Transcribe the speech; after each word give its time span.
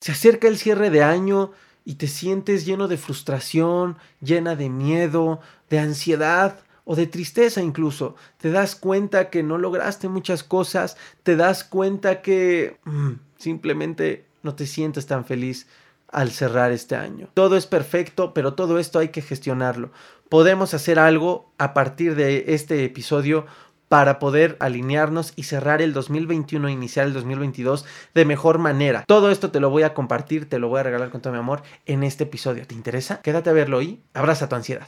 Se 0.00 0.12
acerca 0.12 0.48
el 0.48 0.58
cierre 0.58 0.90
de 0.90 1.02
año 1.02 1.52
y 1.84 1.94
te 1.94 2.08
sientes 2.08 2.64
lleno 2.64 2.88
de 2.88 2.96
frustración, 2.96 3.96
llena 4.20 4.56
de 4.56 4.70
miedo, 4.70 5.40
de 5.68 5.78
ansiedad 5.78 6.60
o 6.84 6.96
de 6.96 7.06
tristeza 7.06 7.62
incluso. 7.62 8.16
Te 8.38 8.50
das 8.50 8.76
cuenta 8.76 9.30
que 9.30 9.42
no 9.42 9.58
lograste 9.58 10.08
muchas 10.08 10.42
cosas, 10.42 10.96
te 11.22 11.36
das 11.36 11.64
cuenta 11.64 12.22
que 12.22 12.78
mm, 12.84 13.12
simplemente 13.36 14.24
no 14.42 14.54
te 14.54 14.66
sientes 14.66 15.06
tan 15.06 15.24
feliz 15.24 15.66
al 16.08 16.30
cerrar 16.30 16.72
este 16.72 16.96
año. 16.96 17.28
Todo 17.34 17.56
es 17.56 17.66
perfecto, 17.66 18.34
pero 18.34 18.54
todo 18.54 18.78
esto 18.78 18.98
hay 18.98 19.08
que 19.08 19.22
gestionarlo. 19.22 19.92
Podemos 20.28 20.74
hacer 20.74 20.98
algo 20.98 21.52
a 21.58 21.74
partir 21.74 22.14
de 22.14 22.46
este 22.48 22.84
episodio 22.84 23.46
para 23.90 24.20
poder 24.20 24.56
alinearnos 24.60 25.32
y 25.34 25.42
cerrar 25.42 25.82
el 25.82 25.92
2021 25.92 26.68
e 26.68 26.70
iniciar 26.70 27.08
el 27.08 27.12
2022 27.12 27.84
de 28.14 28.24
mejor 28.24 28.58
manera. 28.58 29.02
Todo 29.04 29.32
esto 29.32 29.50
te 29.50 29.58
lo 29.58 29.68
voy 29.68 29.82
a 29.82 29.94
compartir, 29.94 30.48
te 30.48 30.60
lo 30.60 30.68
voy 30.68 30.78
a 30.78 30.84
regalar 30.84 31.10
con 31.10 31.20
todo 31.20 31.32
mi 31.32 31.40
amor 31.40 31.64
en 31.86 32.04
este 32.04 32.22
episodio. 32.22 32.64
¿Te 32.68 32.76
interesa? 32.76 33.20
Quédate 33.20 33.50
a 33.50 33.52
verlo 33.52 33.82
y 33.82 34.00
abraza 34.14 34.48
tu 34.48 34.54
ansiedad. 34.54 34.86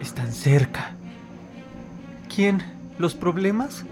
Están 0.00 0.32
cerca. 0.32 0.96
¿Quién? 2.34 2.60
¿Los 2.98 3.14
problemas? 3.14 3.84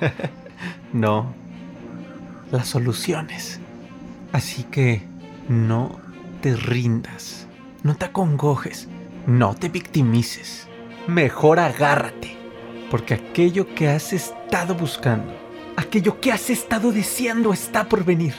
no. 0.92 1.34
Las 2.52 2.68
soluciones. 2.68 3.58
Así 4.30 4.62
que 4.62 5.02
no 5.48 5.98
te 6.40 6.54
rindas. 6.54 7.48
No 7.82 7.96
te 7.96 8.04
acongojes 8.04 8.88
no 9.26 9.54
te 9.54 9.68
victimices. 9.68 10.68
Mejor 11.06 11.58
agárrate. 11.58 12.36
Porque 12.90 13.14
aquello 13.14 13.74
que 13.74 13.88
has 13.88 14.12
estado 14.12 14.74
buscando, 14.74 15.34
aquello 15.76 16.20
que 16.20 16.30
has 16.30 16.50
estado 16.50 16.92
deseando 16.92 17.52
está 17.52 17.88
por 17.88 18.04
venir. 18.04 18.34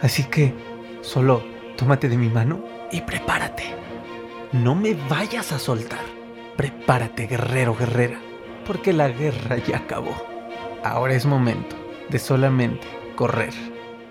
Así 0.00 0.24
que 0.24 0.54
solo 1.02 1.44
tómate 1.76 2.08
de 2.08 2.16
mi 2.16 2.28
mano 2.28 2.64
y 2.90 3.02
prepárate. 3.02 3.64
No 4.52 4.74
me 4.74 4.94
vayas 4.94 5.52
a 5.52 5.58
soltar. 5.58 6.04
Prepárate, 6.56 7.26
guerrero, 7.26 7.76
guerrera. 7.76 8.18
Porque 8.66 8.92
la 8.92 9.08
guerra 9.08 9.58
ya 9.58 9.78
acabó. 9.78 10.14
Ahora 10.82 11.14
es 11.14 11.26
momento 11.26 11.76
de 12.08 12.18
solamente 12.18 12.86
correr 13.16 13.52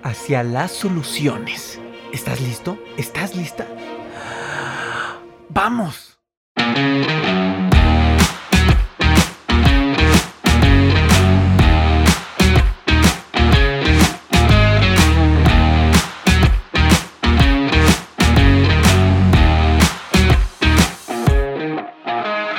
hacia 0.04 0.44
las 0.44 0.72
soluciones. 0.72 1.80
¿Estás 2.14 2.42
listo? 2.42 2.78
¿Estás 2.98 3.36
lista? 3.36 3.68
¡Vamos! 5.50 6.09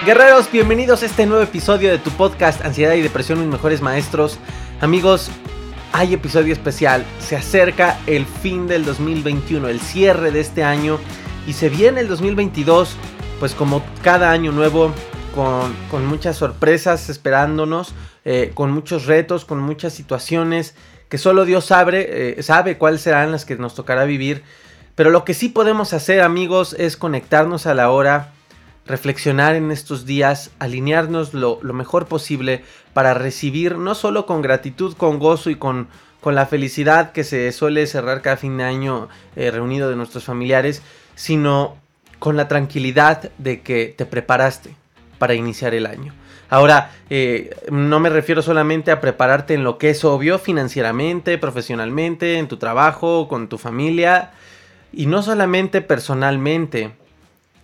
Guerreros, 0.06 0.50
bienvenidos 0.50 1.04
a 1.04 1.06
este 1.06 1.24
nuevo 1.24 1.44
episodio 1.44 1.88
de 1.90 1.98
tu 1.98 2.10
podcast 2.10 2.64
Ansiedad 2.64 2.94
y 2.94 3.00
Depresión, 3.00 3.38
mis 3.38 3.46
mejores 3.46 3.80
maestros. 3.80 4.38
Amigos, 4.80 5.30
hay 5.92 6.14
episodio 6.14 6.52
especial. 6.52 7.04
Se 7.20 7.36
acerca 7.36 7.96
el 8.08 8.26
fin 8.26 8.66
del 8.66 8.84
2021, 8.84 9.68
el 9.68 9.78
cierre 9.78 10.32
de 10.32 10.40
este 10.40 10.64
año 10.64 10.98
y 11.46 11.52
se 11.52 11.68
viene 11.68 12.00
el 12.00 12.08
2022 12.08 12.96
pues 13.40 13.54
como 13.54 13.82
cada 14.02 14.30
año 14.30 14.52
nuevo, 14.52 14.92
con, 15.34 16.06
muchas 16.06 16.36
sorpresas 16.36 17.08
esperándonos, 17.08 17.94
eh, 18.26 18.52
con 18.54 18.70
muchos 18.70 19.06
retos, 19.06 19.46
con 19.46 19.60
muchas 19.60 19.94
situaciones 19.94 20.74
que 21.08 21.16
solo 21.16 21.46
Dios 21.46 21.64
sabe, 21.64 22.38
eh, 22.38 22.42
sabe 22.42 22.76
cuáles 22.76 23.00
serán 23.00 23.32
las 23.32 23.46
que 23.46 23.56
nos 23.56 23.74
tocará 23.74 24.04
vivir. 24.04 24.44
Pero 24.94 25.10
lo 25.10 25.24
que 25.24 25.32
sí 25.32 25.48
podemos 25.48 25.94
hacer 25.94 26.20
amigos 26.20 26.76
es 26.78 26.98
conectarnos 26.98 27.66
a 27.66 27.74
la 27.74 27.90
hora, 27.90 28.32
reflexionar 28.84 29.54
en 29.54 29.70
estos 29.70 30.04
días, 30.04 30.50
alinearnos 30.58 31.32
lo, 31.32 31.60
mejor 31.62 32.06
posible 32.06 32.62
para 32.92 33.14
recibir 33.14 33.78
no 33.78 33.94
solo 33.94 34.26
con 34.26 34.42
gratitud, 34.42 34.94
con 34.96 35.18
gozo 35.18 35.48
y 35.48 35.54
con, 35.54 35.88
con 36.20 36.34
la 36.34 36.44
felicidad 36.44 37.12
que 37.12 37.24
se 37.24 37.50
suele 37.52 37.86
cerrar 37.86 38.20
cada 38.20 38.36
fin 38.36 38.58
de 38.58 38.64
año 38.64 39.08
eh, 39.34 39.50
reunido 39.50 39.88
de 39.88 39.96
nuestros 39.96 40.24
familiares, 40.24 40.82
sino 41.14 41.78
con 42.20 42.36
la 42.36 42.46
tranquilidad 42.46 43.32
de 43.38 43.62
que 43.62 43.92
te 43.96 44.06
preparaste 44.06 44.76
para 45.18 45.34
iniciar 45.34 45.74
el 45.74 45.86
año. 45.86 46.14
Ahora, 46.48 46.92
eh, 47.10 47.56
no 47.70 47.98
me 48.00 48.10
refiero 48.10 48.42
solamente 48.42 48.90
a 48.90 49.00
prepararte 49.00 49.54
en 49.54 49.64
lo 49.64 49.78
que 49.78 49.90
es 49.90 50.04
obvio 50.04 50.38
financieramente, 50.38 51.38
profesionalmente, 51.38 52.38
en 52.38 52.46
tu 52.46 52.56
trabajo, 52.56 53.26
con 53.26 53.48
tu 53.48 53.56
familia, 53.56 54.32
y 54.92 55.06
no 55.06 55.22
solamente 55.22 55.80
personalmente, 55.80 56.92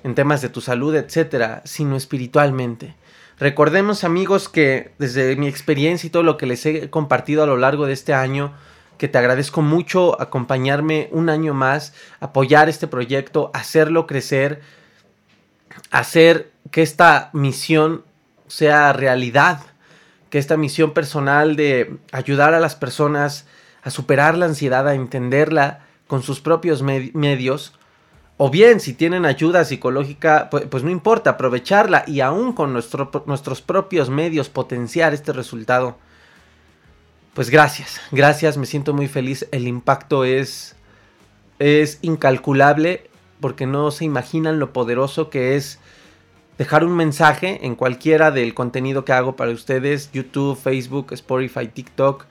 en 0.04 0.14
temas 0.14 0.40
de 0.40 0.48
tu 0.48 0.60
salud, 0.60 0.94
etcétera, 0.94 1.62
sino 1.64 1.96
espiritualmente. 1.96 2.94
Recordemos, 3.38 4.04
amigos, 4.04 4.48
que 4.48 4.92
desde 4.98 5.36
mi 5.36 5.48
experiencia 5.48 6.06
y 6.06 6.10
todo 6.10 6.22
lo 6.22 6.36
que 6.36 6.46
les 6.46 6.64
he 6.64 6.88
compartido 6.88 7.42
a 7.42 7.46
lo 7.46 7.56
largo 7.56 7.86
de 7.86 7.92
este 7.92 8.14
año, 8.14 8.52
que 8.98 9.08
te 9.08 9.18
agradezco 9.18 9.62
mucho 9.62 10.20
acompañarme 10.20 11.08
un 11.12 11.28
año 11.28 11.54
más, 11.54 11.92
apoyar 12.20 12.68
este 12.68 12.86
proyecto, 12.86 13.50
hacerlo 13.54 14.06
crecer, 14.06 14.60
hacer 15.90 16.52
que 16.70 16.82
esta 16.82 17.30
misión 17.32 18.04
sea 18.48 18.92
realidad, 18.92 19.60
que 20.30 20.38
esta 20.38 20.56
misión 20.56 20.92
personal 20.92 21.56
de 21.56 21.96
ayudar 22.12 22.54
a 22.54 22.60
las 22.60 22.74
personas 22.74 23.46
a 23.82 23.90
superar 23.90 24.36
la 24.36 24.46
ansiedad, 24.46 24.88
a 24.88 24.94
entenderla 24.94 25.80
con 26.06 26.22
sus 26.22 26.40
propios 26.40 26.82
medios, 26.82 27.72
o 28.36 28.50
bien 28.50 28.80
si 28.80 28.92
tienen 28.92 29.24
ayuda 29.24 29.64
psicológica, 29.64 30.48
pues, 30.50 30.64
pues 30.66 30.82
no 30.84 30.90
importa, 30.90 31.30
aprovecharla 31.30 32.04
y 32.06 32.20
aún 32.20 32.52
con 32.52 32.72
nuestros 32.72 33.62
propios 33.62 34.10
medios 34.10 34.48
potenciar 34.48 35.14
este 35.14 35.32
resultado 35.32 35.98
pues 37.36 37.50
gracias, 37.50 38.00
gracias, 38.12 38.56
me 38.56 38.64
siento 38.64 38.94
muy 38.94 39.08
feliz. 39.08 39.46
El 39.52 39.68
impacto 39.68 40.24
es, 40.24 40.74
es 41.58 41.98
incalculable 42.00 43.10
porque 43.42 43.66
no 43.66 43.90
se 43.90 44.06
imaginan 44.06 44.58
lo 44.58 44.72
poderoso 44.72 45.28
que 45.28 45.54
es 45.54 45.78
dejar 46.56 46.82
un 46.82 46.96
mensaje 46.96 47.66
en 47.66 47.74
cualquiera 47.74 48.30
del 48.30 48.54
contenido 48.54 49.04
que 49.04 49.12
hago 49.12 49.36
para 49.36 49.50
ustedes, 49.50 50.10
YouTube, 50.12 50.58
Facebook, 50.58 51.08
Spotify, 51.12 51.68
TikTok, 51.68 52.24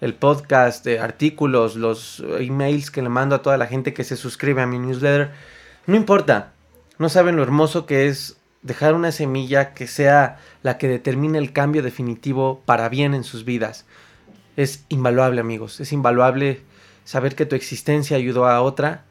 el 0.00 0.14
podcast, 0.14 0.84
de 0.84 1.00
artículos, 1.00 1.74
los 1.74 2.22
emails 2.38 2.92
que 2.92 3.02
le 3.02 3.08
mando 3.08 3.34
a 3.34 3.42
toda 3.42 3.56
la 3.56 3.66
gente 3.66 3.92
que 3.92 4.04
se 4.04 4.16
suscribe 4.16 4.62
a 4.62 4.68
mi 4.68 4.78
newsletter. 4.78 5.32
No 5.88 5.96
importa, 5.96 6.52
no 6.98 7.08
saben 7.08 7.34
lo 7.34 7.42
hermoso 7.42 7.84
que 7.84 8.06
es 8.06 8.36
dejar 8.62 8.94
una 8.94 9.10
semilla 9.10 9.74
que 9.74 9.88
sea 9.88 10.38
la 10.62 10.78
que 10.78 10.86
determine 10.86 11.38
el 11.38 11.52
cambio 11.52 11.82
definitivo 11.82 12.62
para 12.64 12.88
bien 12.88 13.12
en 13.12 13.24
sus 13.24 13.44
vidas 13.44 13.86
es 14.56 14.84
invaluable, 14.88 15.40
amigos. 15.40 15.80
Es 15.80 15.92
invaluable 15.92 16.60
saber 17.04 17.34
que 17.34 17.46
tu 17.46 17.56
existencia 17.56 18.16
ayudó 18.16 18.46
a 18.46 18.62
otra 18.62 19.04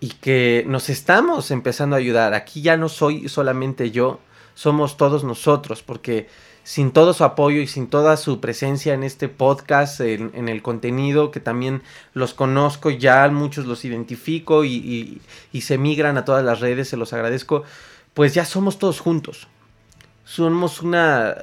y 0.00 0.08
que 0.08 0.64
nos 0.66 0.88
estamos 0.88 1.50
empezando 1.50 1.94
a 1.94 1.98
ayudar. 1.98 2.34
Aquí 2.34 2.62
ya 2.62 2.76
no 2.76 2.88
soy 2.88 3.28
solamente 3.28 3.90
yo, 3.90 4.20
somos 4.54 4.96
todos 4.96 5.24
nosotros, 5.24 5.82
porque 5.82 6.28
sin 6.64 6.90
todo 6.90 7.12
su 7.12 7.24
apoyo 7.24 7.60
y 7.60 7.66
sin 7.66 7.88
toda 7.88 8.16
su 8.16 8.40
presencia 8.40 8.94
en 8.94 9.02
este 9.02 9.28
podcast, 9.28 10.00
en, 10.00 10.48
el 10.48 10.62
contenido, 10.62 11.30
que 11.30 11.40
también 11.40 11.82
los 12.14 12.34
conozco 12.34 12.90
ya, 12.90 13.28
muchos 13.28 13.66
los 13.66 13.84
identifico 13.84 14.64
y, 14.64 15.20
se 15.60 15.78
migran 15.78 16.16
a 16.16 16.24
todas 16.24 16.44
las 16.44 16.60
redes, 16.60 16.88
se 16.88 16.96
los 16.96 17.12
agradezco, 17.12 17.64
pues 18.14 18.34
ya 18.34 18.44
somos 18.44 18.78
todos 18.78 19.00
juntos. 19.00 19.48
Somos 20.24 20.80
una 20.80 21.34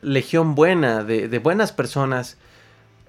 legión 0.00 0.54
buena, 0.54 1.04
de, 1.04 1.38
buenas 1.38 1.72
personas, 1.72 2.36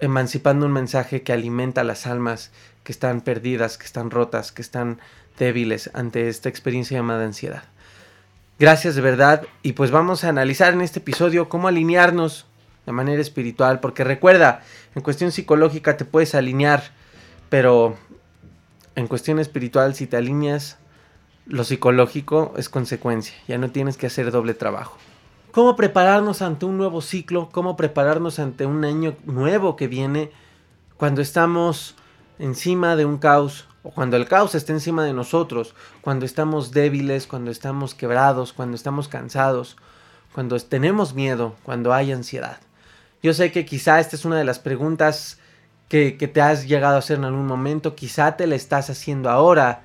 emancipando 0.00 0.66
un 0.66 0.72
mensaje 0.72 1.22
que 1.22 1.32
alimenta 1.32 1.84
las 1.84 2.06
almas 2.06 2.50
que 2.84 2.92
están 2.92 3.20
perdidas, 3.20 3.78
que 3.78 3.86
están 3.86 4.10
rotas, 4.10 4.52
que 4.52 4.62
están 4.62 4.98
débiles 5.38 5.90
ante 5.94 6.28
esta 6.28 6.48
experiencia 6.48 6.98
llamada 6.98 7.24
ansiedad. 7.24 7.64
Gracias 8.58 8.94
de 8.94 9.00
verdad. 9.00 9.42
Y 9.62 9.72
pues 9.72 9.90
vamos 9.90 10.24
a 10.24 10.28
analizar 10.28 10.72
en 10.72 10.80
este 10.80 10.98
episodio 10.98 11.48
cómo 11.48 11.68
alinearnos 11.68 12.46
de 12.86 12.92
manera 12.92 13.20
espiritual, 13.20 13.80
porque 13.80 14.04
recuerda, 14.04 14.62
en 14.94 15.02
cuestión 15.02 15.32
psicológica 15.32 15.96
te 15.96 16.04
puedes 16.04 16.34
alinear, 16.34 16.82
pero 17.48 17.96
en 18.96 19.06
cuestión 19.06 19.38
espiritual 19.38 19.94
si 19.94 20.06
te 20.06 20.16
alineas, 20.16 20.78
lo 21.46 21.64
psicológico 21.64 22.54
es 22.56 22.68
consecuencia, 22.68 23.34
ya 23.48 23.58
no 23.58 23.70
tienes 23.70 23.96
que 23.96 24.06
hacer 24.06 24.30
doble 24.30 24.54
trabajo 24.54 24.96
cómo 25.52 25.76
prepararnos 25.76 26.42
ante 26.42 26.66
un 26.66 26.76
nuevo 26.76 27.00
ciclo, 27.00 27.48
cómo 27.50 27.76
prepararnos 27.76 28.38
ante 28.38 28.66
un 28.66 28.84
año 28.84 29.16
nuevo 29.24 29.76
que 29.76 29.88
viene 29.88 30.30
cuando 30.96 31.20
estamos 31.20 31.96
encima 32.38 32.96
de 32.96 33.04
un 33.04 33.18
caos 33.18 33.66
o 33.82 33.90
cuando 33.90 34.16
el 34.16 34.26
caos 34.26 34.54
está 34.54 34.72
encima 34.72 35.04
de 35.04 35.12
nosotros, 35.12 35.74
cuando 36.00 36.26
estamos 36.26 36.72
débiles, 36.72 37.26
cuando 37.26 37.50
estamos 37.50 37.94
quebrados, 37.94 38.52
cuando 38.52 38.76
estamos 38.76 39.08
cansados, 39.08 39.76
cuando 40.34 40.58
tenemos 40.58 41.14
miedo, 41.14 41.54
cuando 41.62 41.92
hay 41.92 42.12
ansiedad. 42.12 42.58
Yo 43.22 43.34
sé 43.34 43.52
que 43.52 43.64
quizá 43.64 44.00
esta 44.00 44.16
es 44.16 44.24
una 44.24 44.36
de 44.36 44.44
las 44.44 44.58
preguntas 44.58 45.38
que, 45.88 46.12
te 46.12 46.40
has 46.40 46.68
llegado 46.68 46.96
a 46.96 46.98
hacer 47.00 47.18
en 47.18 47.24
algún 47.24 47.46
momento, 47.46 47.96
quizá 47.96 48.36
te 48.36 48.46
la 48.46 48.54
estás 48.54 48.90
haciendo 48.90 49.28
ahora. 49.28 49.82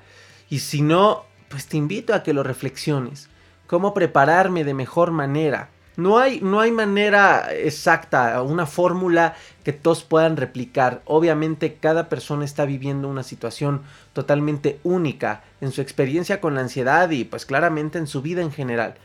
Y 0.48 0.60
si 0.60 0.80
no, 0.80 1.24
pues 1.48 1.66
te 1.66 1.76
invito 1.76 2.14
a 2.14 2.22
que 2.22 2.32
lo 2.32 2.42
reflexiones. 2.42 3.28
¿Cómo 3.66 3.94
prepararme 3.94 4.64
de 4.64 4.74
mejor 4.74 5.10
manera? 5.10 5.70
No 5.96 6.18
hay, 6.18 6.40
no 6.42 6.60
hay 6.60 6.70
manera 6.70 7.54
exacta, 7.54 8.42
una 8.42 8.66
fórmula 8.66 9.34
que 9.64 9.72
todos 9.72 10.04
puedan 10.04 10.36
replicar. 10.36 11.00
Obviamente 11.06 11.74
cada 11.80 12.10
persona 12.10 12.44
está 12.44 12.66
viviendo 12.66 13.08
una 13.08 13.22
situación 13.22 13.82
totalmente 14.12 14.78
única 14.84 15.42
en 15.62 15.72
su 15.72 15.80
experiencia 15.80 16.40
con 16.40 16.54
la 16.54 16.60
ansiedad 16.60 17.10
y 17.10 17.24
pues 17.24 17.46
claramente 17.46 17.98
en 17.98 18.06
su 18.06 18.20
vida 18.20 18.42
en 18.42 18.52
general. 18.52 18.96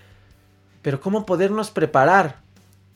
Pero 0.82 1.00
¿cómo 1.00 1.26
podernos 1.26 1.72
preparar 1.72 2.40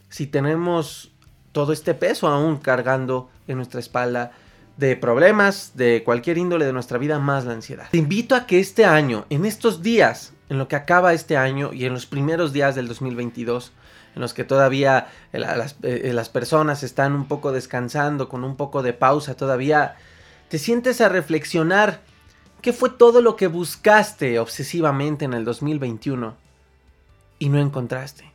si 0.09 0.27
tenemos 0.27 1.11
todo 1.53 1.71
este 1.71 1.93
peso 1.93 2.27
aún 2.27 2.57
cargando 2.57 3.29
en 3.47 3.57
nuestra 3.57 3.79
espalda 3.79 4.33
de 4.75 4.97
problemas 4.97 5.71
de 5.75 6.03
cualquier 6.03 6.37
índole 6.37 6.65
de 6.65 6.73
nuestra 6.73 6.97
vida 6.97 7.17
más 7.17 7.45
la 7.45 7.53
ansiedad? 7.53 7.87
Te 7.91 7.97
invito 7.97 8.35
a 8.35 8.45
que 8.45 8.59
este 8.59 8.83
año, 8.83 9.25
en 9.29 9.45
estos 9.45 9.81
días, 9.81 10.33
en 10.49 10.57
lo 10.57 10.67
que 10.67 10.75
acaba 10.75 11.13
este 11.13 11.37
año 11.37 11.73
y 11.73 11.85
en 11.85 11.93
los 11.93 12.05
primeros 12.05 12.53
días 12.53 12.75
del 12.75 12.87
2022, 12.87 13.71
en 14.15 14.21
los 14.21 14.33
que 14.33 14.43
todavía 14.43 15.07
eh, 15.33 15.43
eh, 15.83 16.13
las, 16.13 16.29
personas 16.29 16.83
están 16.83 17.13
un 17.13 17.27
poco 17.27 17.51
descansando, 17.51 18.29
con 18.29 18.43
un 18.43 18.55
poco 18.55 18.81
de 18.83 18.93
pausa 18.93 19.35
todavía, 19.35 19.95
te 20.49 20.57
sientes 20.57 21.01
a 21.01 21.09
reflexionar 21.09 22.01
qué 22.61 22.73
fue 22.73 22.89
todo 22.89 23.21
lo 23.21 23.35
que 23.35 23.47
buscaste 23.47 24.39
obsesivamente 24.39 25.25
en 25.25 25.33
el 25.33 25.43
2021 25.45 26.35
y 27.39 27.49
no 27.49 27.59
encontraste. 27.59 28.31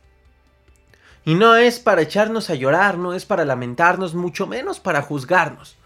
Y 1.23 1.35
no 1.35 1.55
es 1.55 1.79
para 1.79 2.01
echarnos 2.01 2.49
a 2.49 2.55
llorar, 2.55 2.97
no 2.97 3.13
es 3.13 3.25
para 3.25 3.45
lamentarnos, 3.45 4.15
mucho 4.15 4.47
menos 4.47 4.79
para 4.79 5.01
juzgarnos. 5.01 5.77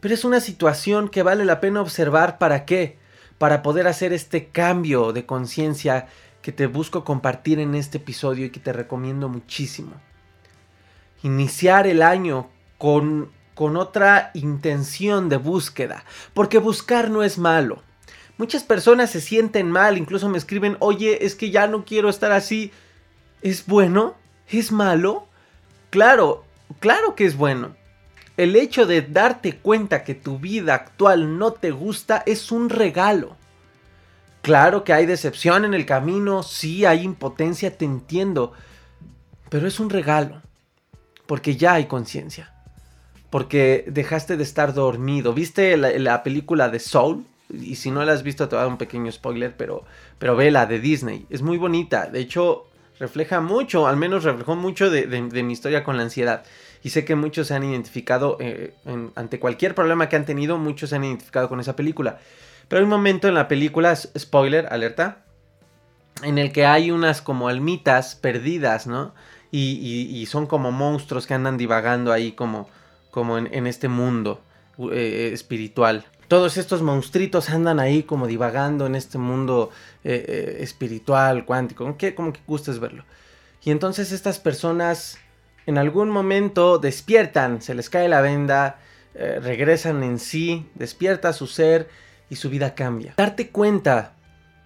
Pero 0.00 0.14
es 0.14 0.24
una 0.24 0.40
situación 0.40 1.08
que 1.08 1.24
vale 1.24 1.44
la 1.44 1.60
pena 1.60 1.80
observar 1.80 2.38
para 2.38 2.64
qué, 2.64 2.98
para 3.38 3.62
poder 3.62 3.86
hacer 3.86 4.12
este 4.12 4.48
cambio 4.48 5.12
de 5.12 5.24
conciencia 5.24 6.08
que 6.42 6.52
te 6.52 6.66
busco 6.66 7.04
compartir 7.04 7.58
en 7.60 7.74
este 7.74 7.98
episodio 7.98 8.46
y 8.46 8.50
que 8.50 8.60
te 8.60 8.72
recomiendo 8.72 9.28
muchísimo. 9.28 9.92
Iniciar 11.22 11.86
el 11.86 12.02
año 12.02 12.48
con, 12.78 13.30
con 13.54 13.76
otra 13.76 14.30
intención 14.34 15.28
de 15.28 15.36
búsqueda, 15.36 16.04
porque 16.34 16.58
buscar 16.58 17.10
no 17.10 17.22
es 17.22 17.38
malo. 17.38 17.82
Muchas 18.38 18.62
personas 18.62 19.10
se 19.10 19.20
sienten 19.20 19.70
mal, 19.70 19.98
incluso 19.98 20.28
me 20.28 20.38
escriben, 20.38 20.76
oye, 20.78 21.24
es 21.24 21.34
que 21.34 21.50
ya 21.50 21.66
no 21.66 21.84
quiero 21.84 22.08
estar 22.08 22.30
así. 22.30 22.70
¿Es 23.42 23.66
bueno? 23.66 24.14
¿Es 24.48 24.70
malo? 24.70 25.26
Claro, 25.90 26.44
claro 26.78 27.16
que 27.16 27.24
es 27.24 27.36
bueno. 27.36 27.74
El 28.38 28.54
hecho 28.54 28.86
de 28.86 29.02
darte 29.02 29.56
cuenta 29.56 30.04
que 30.04 30.14
tu 30.14 30.38
vida 30.38 30.72
actual 30.72 31.38
no 31.38 31.52
te 31.52 31.72
gusta 31.72 32.22
es 32.24 32.52
un 32.52 32.70
regalo. 32.70 33.36
Claro 34.42 34.84
que 34.84 34.92
hay 34.92 35.06
decepción 35.06 35.64
en 35.64 35.74
el 35.74 35.84
camino, 35.84 36.44
sí 36.44 36.84
hay 36.84 37.02
impotencia, 37.02 37.76
te 37.76 37.84
entiendo, 37.84 38.52
pero 39.48 39.66
es 39.66 39.80
un 39.80 39.90
regalo, 39.90 40.40
porque 41.26 41.56
ya 41.56 41.74
hay 41.74 41.86
conciencia, 41.86 42.54
porque 43.28 43.84
dejaste 43.88 44.36
de 44.36 44.44
estar 44.44 44.72
dormido. 44.72 45.34
¿Viste 45.34 45.76
la, 45.76 46.22
película 46.22 46.68
de 46.68 46.78
Soul? 46.78 47.26
Y 47.50 47.74
si 47.74 47.90
no 47.90 48.04
la 48.04 48.12
has 48.12 48.22
visto 48.22 48.48
te 48.48 48.54
voy 48.54 48.60
a 48.60 48.62
dar 48.66 48.72
un 48.72 48.78
pequeño 48.78 49.10
spoiler, 49.10 49.56
pero, 49.56 49.84
pero 50.20 50.40
la 50.40 50.64
de 50.66 50.78
Disney. 50.78 51.26
Es 51.28 51.42
muy 51.42 51.58
bonita, 51.58 52.06
de 52.06 52.20
hecho 52.20 52.68
refleja 52.98 53.40
mucho, 53.40 53.86
al 53.86 53.96
menos 53.96 54.24
reflejó 54.24 54.56
mucho 54.56 54.90
de, 54.90 55.06
mi 55.42 55.52
historia 55.52 55.82
con 55.82 55.96
la 55.96 56.04
ansiedad. 56.04 56.44
Y 56.82 56.90
sé 56.90 57.04
que 57.04 57.14
muchos 57.14 57.48
se 57.48 57.54
han 57.54 57.64
identificado, 57.64 58.36
eh, 58.40 58.74
ante 59.14 59.40
cualquier 59.40 59.74
problema 59.74 60.08
que 60.08 60.16
han 60.16 60.24
tenido, 60.24 60.58
muchos 60.58 60.90
se 60.90 60.96
han 60.96 61.04
identificado 61.04 61.48
con 61.48 61.60
esa 61.60 61.76
película. 61.76 62.18
Pero 62.68 62.80
hay 62.80 62.84
un 62.84 62.90
momento 62.90 63.28
en 63.28 63.34
la 63.34 63.48
película, 63.48 63.96
spoiler, 63.96 64.66
alerta, 64.70 65.24
en 66.22 66.38
el 66.38 66.52
que 66.52 66.66
hay 66.66 66.90
unas 66.90 67.22
como 67.22 67.48
almitas 67.48 68.14
perdidas, 68.14 68.86
¿no? 68.86 69.14
Y, 69.50 70.26
son 70.26 70.46
como 70.46 70.72
monstruos 70.72 71.26
que 71.26 71.34
andan 71.34 71.56
divagando 71.56 72.12
ahí 72.12 72.32
como, 72.32 72.68
como 73.10 73.38
en, 73.38 73.66
este 73.66 73.88
mundo 73.88 74.42
eh, 74.92 75.30
espiritual. 75.32 76.04
Todos 76.28 76.58
estos 76.58 76.82
monstruitos 76.82 77.48
andan 77.48 77.80
ahí 77.80 78.02
como 78.02 78.26
divagando 78.26 78.86
en 78.86 78.94
este 78.94 79.16
mundo 79.16 79.70
eh, 80.04 80.24
eh, 80.28 80.56
espiritual, 80.60 81.46
cuántico, 81.46 81.96
que, 81.96 82.14
como 82.14 82.34
que 82.34 82.40
gustes 82.46 82.78
verlo. 82.78 83.04
Y 83.64 83.70
entonces 83.70 84.12
estas 84.12 84.38
personas 84.38 85.18
en 85.68 85.76
algún 85.76 86.08
momento 86.08 86.78
despiertan, 86.78 87.60
se 87.60 87.74
les 87.74 87.90
cae 87.90 88.08
la 88.08 88.22
venda, 88.22 88.78
regresan 89.14 90.02
en 90.02 90.18
sí, 90.18 90.66
despierta 90.74 91.34
su 91.34 91.46
ser 91.46 91.90
y 92.30 92.36
su 92.36 92.48
vida 92.48 92.74
cambia. 92.74 93.12
Darte 93.18 93.50
cuenta 93.50 94.14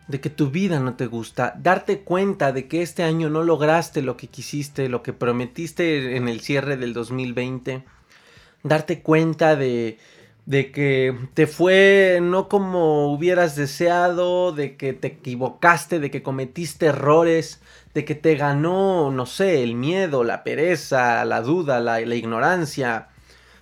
de 0.06 0.20
que 0.20 0.31
tu 0.31 0.50
vida 0.50 0.78
no 0.78 0.94
te 0.94 1.06
gusta, 1.06 1.54
darte 1.58 2.02
cuenta 2.02 2.52
de 2.52 2.69
que 2.69 2.82
este 2.82 3.02
año 3.02 3.31
no 3.31 3.43
lograste 3.43 4.00
lo 4.00 4.16
que 4.16 4.28
quisiste, 4.28 4.88
lo 4.88 5.02
que 5.02 5.12
prometiste 5.12 6.16
en 6.16 6.28
el 6.28 6.40
cierre 6.40 6.76
del 6.76 6.93
2020, 6.93 7.82
darte 8.62 9.02
cuenta 9.02 9.56
de, 9.56 9.98
de 10.46 10.72
que 10.72 11.16
te 11.34 11.46
fue 11.46 12.18
no 12.20 12.48
como 12.48 13.12
hubieras 13.12 13.54
deseado, 13.54 14.52
de 14.52 14.76
que 14.76 14.92
te 14.92 15.08
equivocaste, 15.08 16.00
de 16.00 16.10
que 16.10 16.22
cometiste 16.22 16.86
errores, 16.86 17.60
de 17.94 18.04
que 18.04 18.14
te 18.14 18.34
ganó, 18.34 19.10
no 19.10 19.26
sé, 19.26 19.62
el 19.62 19.74
miedo, 19.74 20.24
la 20.24 20.42
pereza, 20.42 21.24
la 21.24 21.42
duda, 21.42 21.80
la, 21.80 22.00
ignorancia, 22.00 23.08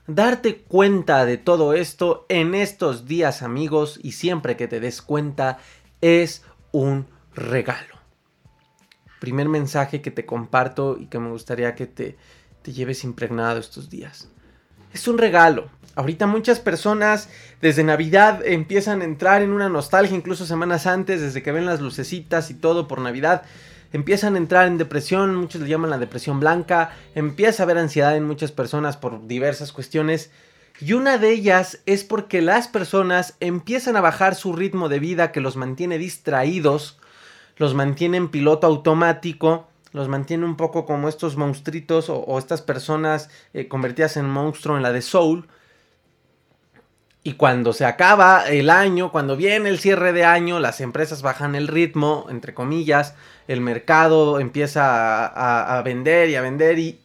Darte 0.06 0.62
cuenta 0.62 1.24
de 1.24 1.36
todo 1.36 1.72
esto 1.72 2.26
en 2.28 2.56
estos 2.56 3.06
días 3.06 3.42
amigos 3.42 4.00
y 4.02 4.12
siempre 4.12 4.56
que 4.56 4.66
te 4.66 4.80
des 4.80 5.02
cuenta 5.02 5.58
es 6.00 6.42
un 6.72 7.06
regalo. 7.32 7.94
Primer 9.20 9.48
mensaje 9.48 10.02
que 10.02 10.10
te 10.10 10.26
comparto 10.26 10.96
y 10.98 11.06
que 11.06 11.20
me 11.20 11.30
gustaría 11.30 11.76
que 11.76 11.86
te, 11.86 12.16
te 12.62 12.72
lleves 12.72 13.04
impregnado 13.04 13.60
estos 13.60 13.88
días. 13.88 14.28
Es 14.92 15.06
un 15.06 15.16
regalo. 15.16 15.70
Ahorita 15.96 16.26
muchas 16.26 16.60
personas 16.60 17.28
desde 17.60 17.84
Navidad 17.84 18.46
empiezan 18.46 19.00
a 19.00 19.04
entrar 19.04 19.42
en 19.42 19.52
una 19.52 19.68
nostalgia, 19.68 20.16
incluso 20.16 20.46
semanas 20.46 20.86
antes, 20.86 21.20
desde 21.20 21.42
que 21.42 21.52
ven 21.52 21.66
las 21.66 21.80
lucecitas 21.80 22.50
y 22.50 22.54
todo 22.54 22.88
por 22.88 23.00
Navidad 23.00 23.42
empiezan 23.92 24.34
a 24.34 24.38
entrar 24.38 24.66
en 24.66 24.78
depresión, 24.78 25.34
muchos 25.34 25.60
le 25.60 25.68
llaman 25.68 25.90
la 25.90 25.98
depresión 25.98 26.40
blanca, 26.40 26.92
empieza 27.14 27.62
a 27.62 27.64
haber 27.64 27.78
ansiedad 27.78 28.16
en 28.16 28.24
muchas 28.24 28.52
personas 28.52 28.96
por 28.96 29.26
diversas 29.26 29.72
cuestiones. 29.72 30.30
Y 30.80 30.94
una 30.94 31.18
de 31.18 31.30
ellas 31.30 31.80
es 31.86 32.04
porque 32.04 32.40
las 32.40 32.68
personas 32.68 33.36
empiezan 33.40 33.96
a 33.96 34.00
bajar 34.00 34.34
su 34.34 34.52
ritmo 34.52 34.88
de 34.88 34.98
vida 34.98 35.32
que 35.32 35.40
los 35.40 35.56
mantiene 35.56 35.98
distraídos, 35.98 36.98
los 37.56 37.74
mantiene 37.74 38.16
en 38.16 38.28
piloto 38.28 38.66
automático, 38.66 39.68
los 39.92 40.08
mantiene 40.08 40.44
un 40.44 40.56
poco 40.56 40.86
como 40.86 41.08
estos 41.08 41.36
monstruitos 41.36 42.08
o, 42.08 42.38
estas 42.38 42.62
personas 42.62 43.28
eh, 43.52 43.68
convertidas 43.68 44.16
en 44.16 44.30
monstruo 44.30 44.76
en 44.76 44.82
la 44.82 44.92
de 44.92 45.02
Soul, 45.02 45.48
y 47.22 47.34
cuando 47.34 47.72
se 47.74 47.84
acaba 47.84 48.48
el 48.48 48.70
año, 48.70 49.12
cuando 49.12 49.36
viene 49.36 49.68
el 49.68 49.78
cierre 49.78 50.12
de 50.12 50.24
año, 50.24 50.58
las 50.58 50.80
empresas 50.80 51.20
bajan 51.20 51.54
el 51.54 51.68
ritmo, 51.68 52.26
entre 52.30 52.54
comillas, 52.54 53.14
el 53.46 53.60
mercado 53.60 54.40
empieza 54.40 55.26
a, 55.76 55.82
vender 55.82 56.30
y 56.30 56.36
a 56.36 56.40
vender 56.40 56.78
y, 56.78 56.98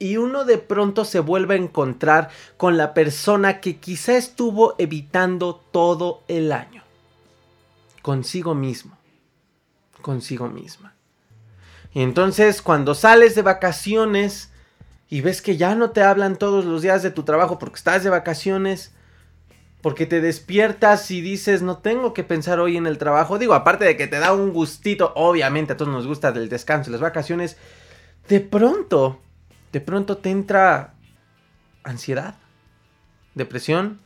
y 0.00 0.16
uno 0.16 0.44
de 0.44 0.58
pronto 0.58 1.04
se 1.04 1.20
vuelve 1.20 1.54
a 1.54 1.58
encontrar 1.58 2.30
con 2.56 2.76
la 2.76 2.94
persona 2.94 3.60
que 3.60 3.76
quizá 3.76 4.16
estuvo 4.16 4.74
evitando 4.78 5.54
todo 5.70 6.24
el 6.26 6.50
año. 6.50 6.82
Consigo 8.02 8.56
mismo. 8.56 8.98
Consigo 10.02 10.48
misma. 10.48 10.94
Y 11.92 12.02
entonces 12.02 12.60
cuando 12.60 12.94
sales 12.96 13.36
de 13.36 13.42
vacaciones 13.42 14.50
y 15.08 15.20
ves 15.20 15.40
que 15.40 15.56
ya 15.56 15.76
no 15.76 15.90
te 15.90 16.02
hablan 16.02 16.36
todos 16.36 16.64
los 16.64 16.82
días 16.82 17.04
de 17.04 17.12
tu 17.12 17.22
trabajo 17.22 17.60
porque 17.60 17.76
estás 17.76 18.02
de 18.02 18.10
vacaciones, 18.10 18.92
porque 19.84 20.06
te 20.06 20.22
despiertas 20.22 21.10
y 21.10 21.20
dices, 21.20 21.60
no 21.60 21.76
tengo 21.76 22.14
que 22.14 22.24
pensar 22.24 22.58
hoy 22.58 22.78
en 22.78 22.86
el 22.86 22.96
trabajo. 22.96 23.38
Digo, 23.38 23.52
aparte 23.52 23.84
de 23.84 23.98
que 23.98 24.06
te 24.06 24.18
da 24.18 24.32
un 24.32 24.50
gustito, 24.50 25.12
obviamente 25.14 25.74
a 25.74 25.76
todos 25.76 25.92
nos 25.92 26.06
gusta 26.06 26.32
del 26.32 26.48
descanso 26.48 26.88
y 26.88 26.92
las 26.92 27.02
vacaciones. 27.02 27.58
De 28.26 28.40
pronto, 28.40 29.20
de 29.72 29.82
pronto 29.82 30.16
te 30.16 30.30
entra 30.30 30.94
ansiedad, 31.82 32.36
depresión, 33.34 34.00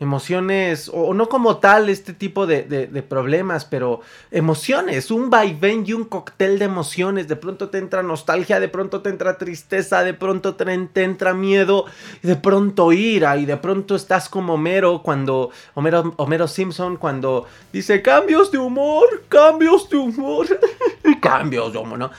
emociones, 0.00 0.90
o, 0.92 1.12
no 1.12 1.28
como 1.28 1.58
tal 1.58 1.90
este 1.90 2.14
tipo 2.14 2.46
de, 2.46 2.64
problemas, 3.06 3.66
pero 3.66 4.00
emociones, 4.30 5.10
un 5.10 5.28
vaivén 5.28 5.84
y 5.86 5.92
un 5.92 6.04
cóctel 6.04 6.58
de 6.58 6.64
emociones, 6.64 7.28
de 7.28 7.36
pronto 7.36 7.68
te 7.68 7.76
entra 7.76 8.02
nostalgia, 8.02 8.58
de 8.60 8.68
pronto 8.68 9.02
te 9.02 9.10
entra 9.10 9.36
tristeza, 9.36 10.02
de 10.02 10.14
pronto 10.14 10.54
te, 10.54 10.64
entra 10.72 11.34
miedo, 11.34 11.84
de 12.22 12.34
pronto 12.34 12.92
ira, 12.92 13.36
y 13.36 13.44
de 13.44 13.58
pronto 13.58 13.94
estás 13.94 14.30
como 14.30 14.54
Homero 14.54 15.02
cuando, 15.02 15.50
Homero, 15.74 16.14
Homero 16.16 16.48
Simpson 16.48 16.96
cuando 16.96 17.46
dice 17.70 18.00
cambios 18.00 18.50
de 18.50 18.56
humor, 18.56 19.24
cambios 19.28 19.88
de 19.90 19.98
humor, 19.98 20.46
cambios 21.20 21.74
de 21.74 21.78
humor, 21.78 21.98
¿no? 21.98 22.10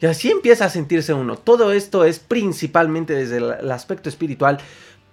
Y 0.00 0.06
así 0.06 0.30
empieza 0.30 0.66
a 0.66 0.68
sentirse 0.68 1.14
uno. 1.14 1.36
Todo 1.36 1.72
esto 1.72 2.04
es 2.04 2.18
principalmente 2.18 3.14
desde 3.14 3.38
el 3.38 3.70
aspecto 3.70 4.10
espiritual 4.10 4.58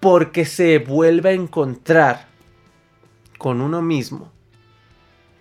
porque 0.02 0.46
se 0.46 0.80
vuelve 0.80 1.30
a 1.30 1.34
encontrar 1.34 2.28
con 3.38 3.62
uno 3.62 3.82
mismo. 3.82 4.32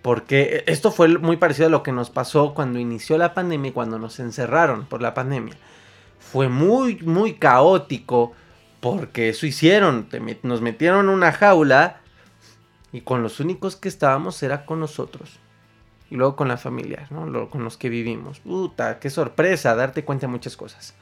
Porque 0.02 0.62
esto 0.66 0.92
fue 0.92 1.08
muy 1.18 1.38
parecido 1.38 1.66
a 1.66 1.70
lo 1.70 1.82
que 1.82 1.92
nos 1.92 2.10
pasó 2.10 2.54
cuando 2.54 2.78
inició 2.78 3.18
la 3.18 3.34
pandemia 3.34 3.70
y 3.70 3.72
cuando 3.72 3.98
nos 3.98 4.20
encerraron 4.20 4.86
por 4.86 5.02
la 5.02 5.14
pandemia. 5.14 5.56
Fue 6.18 6.48
muy, 6.48 6.98
muy 7.00 7.34
caótico 7.34 8.32
porque 8.80 9.30
eso 9.30 9.46
hicieron. 9.46 10.08
Nos 10.42 10.60
metieron 10.60 11.06
en 11.06 11.10
una 11.10 11.32
jaula 11.32 12.00
y 12.92 13.00
con 13.00 13.22
los 13.22 13.40
únicos 13.40 13.76
que 13.76 13.88
estábamos 13.88 14.42
era 14.42 14.66
con 14.66 14.78
nosotros. 14.78 15.38
Y 16.10 16.16
luego 16.16 16.36
con 16.36 16.48
la 16.48 16.56
familia, 16.56 17.06
¿no? 17.10 17.48
con 17.48 17.64
los 17.64 17.76
que 17.76 17.88
vivimos. 17.88 18.40
Puta, 18.40 18.98
qué 18.98 19.08
sorpresa 19.08 19.74
darte 19.74 20.04
cuenta 20.04 20.26
de 20.26 20.32
muchas 20.32 20.56
cosas. 20.56 20.94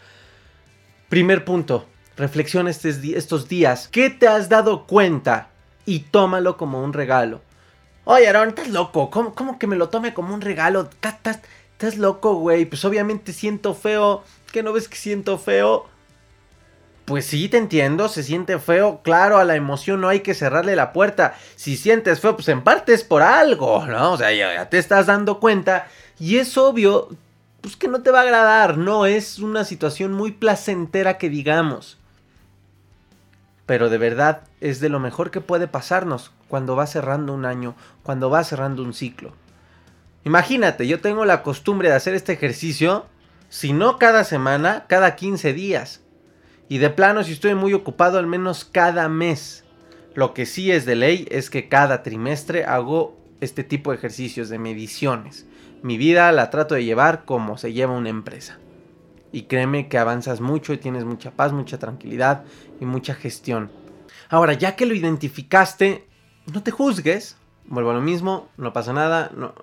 Primer 1.09 1.45
punto, 1.45 1.87
reflexiona 2.19 2.71
estos 2.71 3.49
días. 3.49 3.89
¿Qué 3.89 4.11
te 4.11 4.29
has 4.29 4.49
dado 4.49 4.87
cuenta? 4.87 5.49
Y 5.87 6.01
tómalo 6.01 6.57
como 6.57 6.83
un 6.83 6.93
regalo. 6.93 7.41
Oye, 8.05 8.29
Aaron, 8.29 8.49
estás 8.49 8.69
loco. 8.69 9.11
¿Cómo, 9.11 9.59
que 9.59 9.67
me 9.67 9.77
lo 9.77 9.89
tome 9.89 10.15
como 10.15 10.35
un 10.35 10.41
regalo? 10.41 10.89
¿Estás, 11.03 11.41
estás 11.73 11.97
loco, 11.97 12.35
güey? 12.35 12.65
Pues 12.65 12.85
obviamente 12.85 13.33
siento 13.33 13.75
feo. 13.75 14.25
¿Qué 14.53 14.63
no 14.63 14.73
ves 14.73 14.89
que 14.89 14.97
siento 14.97 15.39
feo? 15.39 15.87
Pues 17.05 17.27
sí, 17.27 17.49
te 17.49 17.57
entiendo, 17.57 18.09
se 18.09 18.23
siente 18.23 18.59
feo. 18.59 19.01
Claro, 19.03 19.39
a 19.39 19.45
la 19.45 19.57
emoción 19.57 20.01
no 20.01 20.09
hay 20.09 20.21
que 20.21 20.35
cerrarle 20.35 20.75
la 20.75 20.93
puerta. 20.93 21.37
Si 21.57 21.77
sientes 21.77 22.21
feo, 22.21 22.35
pues 22.35 22.49
en 22.49 22.63
parte 22.63 22.93
es 22.95 23.05
por 23.05 23.23
algo, 23.23 23.87
¿no? 23.87 24.13
O 24.13 24.17
sea, 24.17 24.33
ya, 24.33 24.69
te 24.69 24.79
estás 24.79 25.07
dando 25.07 25.39
cuenta. 25.39 25.87
Y 26.19 26.39
es 26.39 26.57
obvio, 26.57 27.09
pues 27.61 27.77
que 27.77 27.89
no 27.89 28.03
te 28.03 28.11
va 28.11 28.21
a 28.21 28.23
agradar. 28.23 28.79
No 28.79 29.05
es 29.05 29.39
una 29.39 29.65
situación 29.65 30.13
muy 30.13 30.33
placentera 30.33 31.19
que 31.19 31.29
digamos. 31.29 31.98
Pero 33.69 33.91
de 33.91 33.99
verdad 33.99 34.45
es 34.63 34.81
de 34.81 34.89
lo 34.89 34.99
mejor 34.99 35.31
que 35.31 35.43
puede 35.43 35.69
pasarnos 35.69 36.33
cuando 36.49 36.75
va 36.75 36.87
cerrando 36.87 37.35
un 37.35 37.45
año, 37.45 37.75
cuando 38.03 38.31
va 38.31 38.43
cerrando 38.43 38.83
un 38.83 38.95
ciclo. 38.95 39.35
Imagínate, 40.25 40.87
yo 40.87 41.03
tengo 41.03 41.27
la 41.27 41.43
costumbre 41.43 41.91
de 41.91 41.95
hacer 41.95 42.15
este 42.15 42.33
ejercicio, 42.33 43.05
si 43.51 43.75
no 43.75 43.99
cada 43.99 44.25
semana, 44.25 44.87
cada 44.89 45.17
15 45.17 45.53
días. 45.53 46.01
Y 46.71 46.79
de 46.79 46.89
plano, 46.89 47.23
si 47.25 47.33
estoy 47.33 47.55
muy 47.55 47.75
ocupado, 47.75 48.19
al 48.19 48.27
menos 48.27 48.65
cada 48.65 49.07
mes. 49.11 49.65
Lo 50.15 50.33
que 50.33 50.47
sí 50.47 50.73
es 50.73 50.87
de 50.87 50.97
ley 50.97 51.29
es 51.31 51.51
que 51.51 51.69
cada 51.69 52.03
trimestre 52.03 52.65
hago 52.65 53.19
este 53.43 53.65
tipo 53.65 53.91
de 53.91 53.99
ejercicios 53.99 54.49
de 54.49 54.59
mediciones. 54.59 55.45
Mi 55.83 55.99
vida 55.99 56.33
la 56.33 56.49
trato 56.49 56.75
de 56.75 56.85
llevar 56.85 57.27
como 57.27 57.59
se 57.59 57.75
lleva 57.75 57.93
una 57.93 58.09
empresa. 58.09 58.59
Y 59.33 59.43
créeme 59.43 59.89
que 59.89 59.99
avanzas 59.99 60.41
mucho 60.41 60.73
y 60.73 60.79
tienes 60.79 61.05
mucha 61.05 61.33
paz, 61.33 61.53
mucha 61.53 61.79
tranquilidad 61.79 62.45
y 62.81 62.87
mucha 62.87 63.15
gestión. 63.15 63.71
Ahora, 64.31 64.55
ya 64.55 64.77
que 64.77 64.87
lo 64.87 64.95
identificaste, 64.95 66.07
no 66.53 66.63
te 66.63 66.71
juzgues. 66.71 67.37
Vuelvo 67.67 67.91
a 67.91 67.95
lo 67.95 68.01
mismo, 68.01 68.49
no 68.57 68.73
pasa 68.73 68.93
nada. 68.93 69.31
No, 69.37 69.55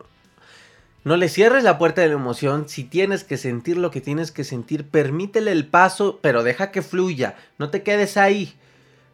no 1.04 1.18
le 1.18 1.30
cierres 1.30 1.64
la 1.64 1.78
puerta 1.78 2.02
de 2.02 2.08
la 2.08 2.16
emoción. 2.16 2.68
Si 2.68 2.84
tienes 2.84 3.24
que 3.24 3.38
sentir 3.38 3.78
lo 3.78 3.92
que 3.92 4.02
tienes 4.02 4.32
que 4.32 4.44
sentir, 4.44 4.90
permítele 4.90 5.52
el 5.52 5.68
paso, 5.68 6.20
pero 6.22 6.44
deja 6.44 6.72
que 6.72 6.82
fluya. 6.82 7.36
No 7.58 7.70
te 7.70 7.84
quedes 7.84 8.18
ahí. 8.18 8.56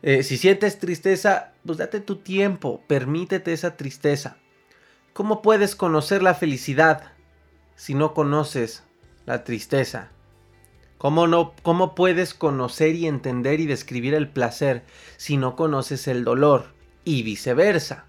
Eh, 0.02 0.24
si 0.24 0.38
sientes 0.38 0.80
tristeza, 0.80 1.52
pues 1.66 1.78
date 1.78 2.00
tu 2.00 2.18
tiempo. 2.18 2.82
Permítete 2.88 3.54
esa 3.54 3.78
tristeza. 3.78 4.38
¿Cómo 5.14 5.42
puedes 5.42 5.76
conocer 5.76 6.24
la 6.24 6.34
felicidad 6.34 7.12
si 7.76 7.94
no 7.94 8.14
conoces 8.14 8.84
la 9.26 9.44
tristeza? 9.44 10.12
¿Cómo, 11.02 11.26
no, 11.26 11.54
¿Cómo 11.64 11.96
puedes 11.96 12.36
conocer 12.36 12.94
y 12.94 13.08
entender 13.08 13.60
y 13.60 13.66
describir 13.66 14.14
el 14.14 14.28
placer 14.28 14.84
si 15.18 15.36
no 15.36 15.56
conoces 15.56 16.08
el 16.08 16.24
dolor? 16.24 16.76
Y 17.04 17.24
viceversa. 17.24 18.06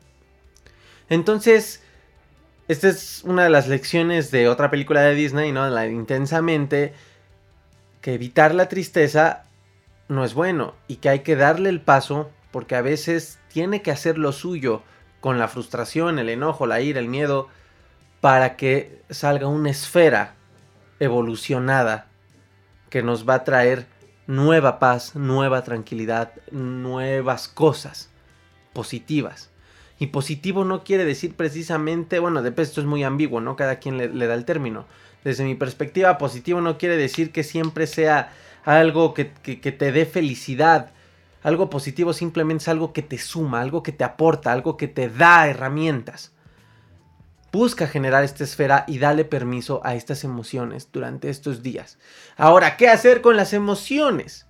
Entonces, 1.08 1.82
esta 2.68 2.90
es 2.90 3.22
una 3.25 3.44
de 3.44 3.49
las 3.49 3.66
lecciones 3.66 4.30
de 4.30 4.46
otra 4.46 4.70
película 4.70 5.00
de 5.00 5.14
Disney, 5.14 5.52
¿no? 5.52 5.70
La 5.70 5.87
Intensamente, 5.87 6.92
que 8.02 8.12
evitar 8.12 8.54
la 8.54 8.68
tristeza 8.68 9.44
no 10.08 10.22
es 10.22 10.34
bueno 10.34 10.75
y 10.87 10.96
que 10.96 11.08
hay 11.08 11.20
que 11.20 11.34
darle 11.34 11.70
el 11.70 11.80
paso 11.80 12.30
porque 12.50 12.76
a 12.76 12.82
veces 12.82 13.38
tiene 13.49 13.80
que 13.80 13.90
hacer 13.90 14.18
lo 14.18 14.32
suyo 14.32 14.82
con 15.22 15.38
la 15.38 15.49
frustración, 15.49 16.18
el 16.18 16.28
enojo, 16.28 16.66
la 16.66 16.82
ira, 16.82 17.00
el 17.00 17.08
miedo, 17.08 17.49
para 18.20 18.54
que 18.56 19.00
salga 19.08 19.46
una 19.46 19.70
esfera 19.70 20.34
evolucionada 21.00 22.12
que 22.92 23.02
nos 23.02 23.26
va 23.26 23.37
a 23.37 23.44
traer 23.44 23.87
nueva 24.26 24.78
paz, 24.78 25.16
nueva 25.16 25.64
tranquilidad, 25.64 26.34
nuevas 26.50 27.49
cosas 27.49 28.11
positivas. 28.75 29.49
Y 29.99 30.08
positivo 30.08 30.66
no 30.66 30.84
quiere 30.84 31.06
decir 31.06 31.34
precisamente, 31.34 32.18
bueno, 32.18 32.42
de 32.42 32.52
esto 32.62 32.82
es 32.82 32.87
muy 32.87 33.02
ambiguo, 33.02 33.40
¿no? 33.40 33.56
Cada 33.56 33.76
quien 33.76 33.96
le, 33.96 34.26
da 34.26 34.34
el 34.34 34.44
término. 34.44 34.84
Desde 35.25 35.42
mi 35.42 35.54
perspectiva, 35.54 36.18
positivo 36.18 36.61
no 36.61 36.76
quiere 36.76 36.99
decir 36.99 37.32
que 37.32 37.44
siempre 37.44 37.87
sea 37.87 38.34
algo 38.66 39.14
que, 39.14 39.32
que 39.42 39.72
te 39.72 39.90
dé 39.90 40.04
felicidad. 40.04 40.90
Algo 41.42 41.70
positivo 41.70 42.12
simplemente 42.12 42.64
es 42.64 42.68
algo 42.68 42.92
que 42.92 43.00
te 43.00 43.16
suma, 43.16 43.62
algo 43.62 43.82
que 43.82 43.92
te 43.92 44.04
aporta, 44.04 44.52
algo 44.52 44.76
que 44.76 44.88
te 44.88 45.08
da 45.08 45.49
herramientas. 45.49 46.32
Busca 47.52 47.87
generar 47.87 48.25
esta 48.25 48.44
esfera 48.44 48.85
y 48.88 48.99
dale 48.99 49.26
permiso 49.26 49.82
a 49.85 49.94
estas 49.94 50.25
emociones 50.25 50.88
durante 50.90 51.28
estos 51.28 51.62
días. 51.62 51.99
Ahora, 52.37 52.78
¿qué 52.78 52.88
hacer 52.88 53.21
con 53.21 53.37
las 53.37 53.52
emociones? 53.52 54.47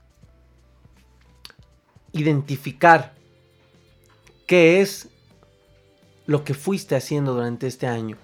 Identificar 2.12 3.12
qué 4.46 4.80
es 4.80 5.08
lo 6.26 6.44
que 6.44 6.54
fuiste 6.54 6.94
haciendo 6.94 7.34
durante 7.34 7.66
este 7.66 7.88
año, 7.88 8.16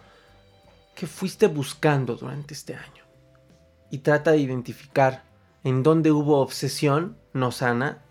qué 0.94 1.06
fuiste 1.08 1.49
buscando 1.49 2.14
durante 2.14 2.54
este 2.54 2.75
año. 2.75 3.04
Y 3.90 3.99
trata 3.99 4.30
de 4.30 4.38
identificar 4.38 5.25
en 5.64 5.82
dónde 5.82 6.12
hubo 6.12 6.40
obsesión 6.40 7.16
no 7.32 7.50
sana, 7.50 8.02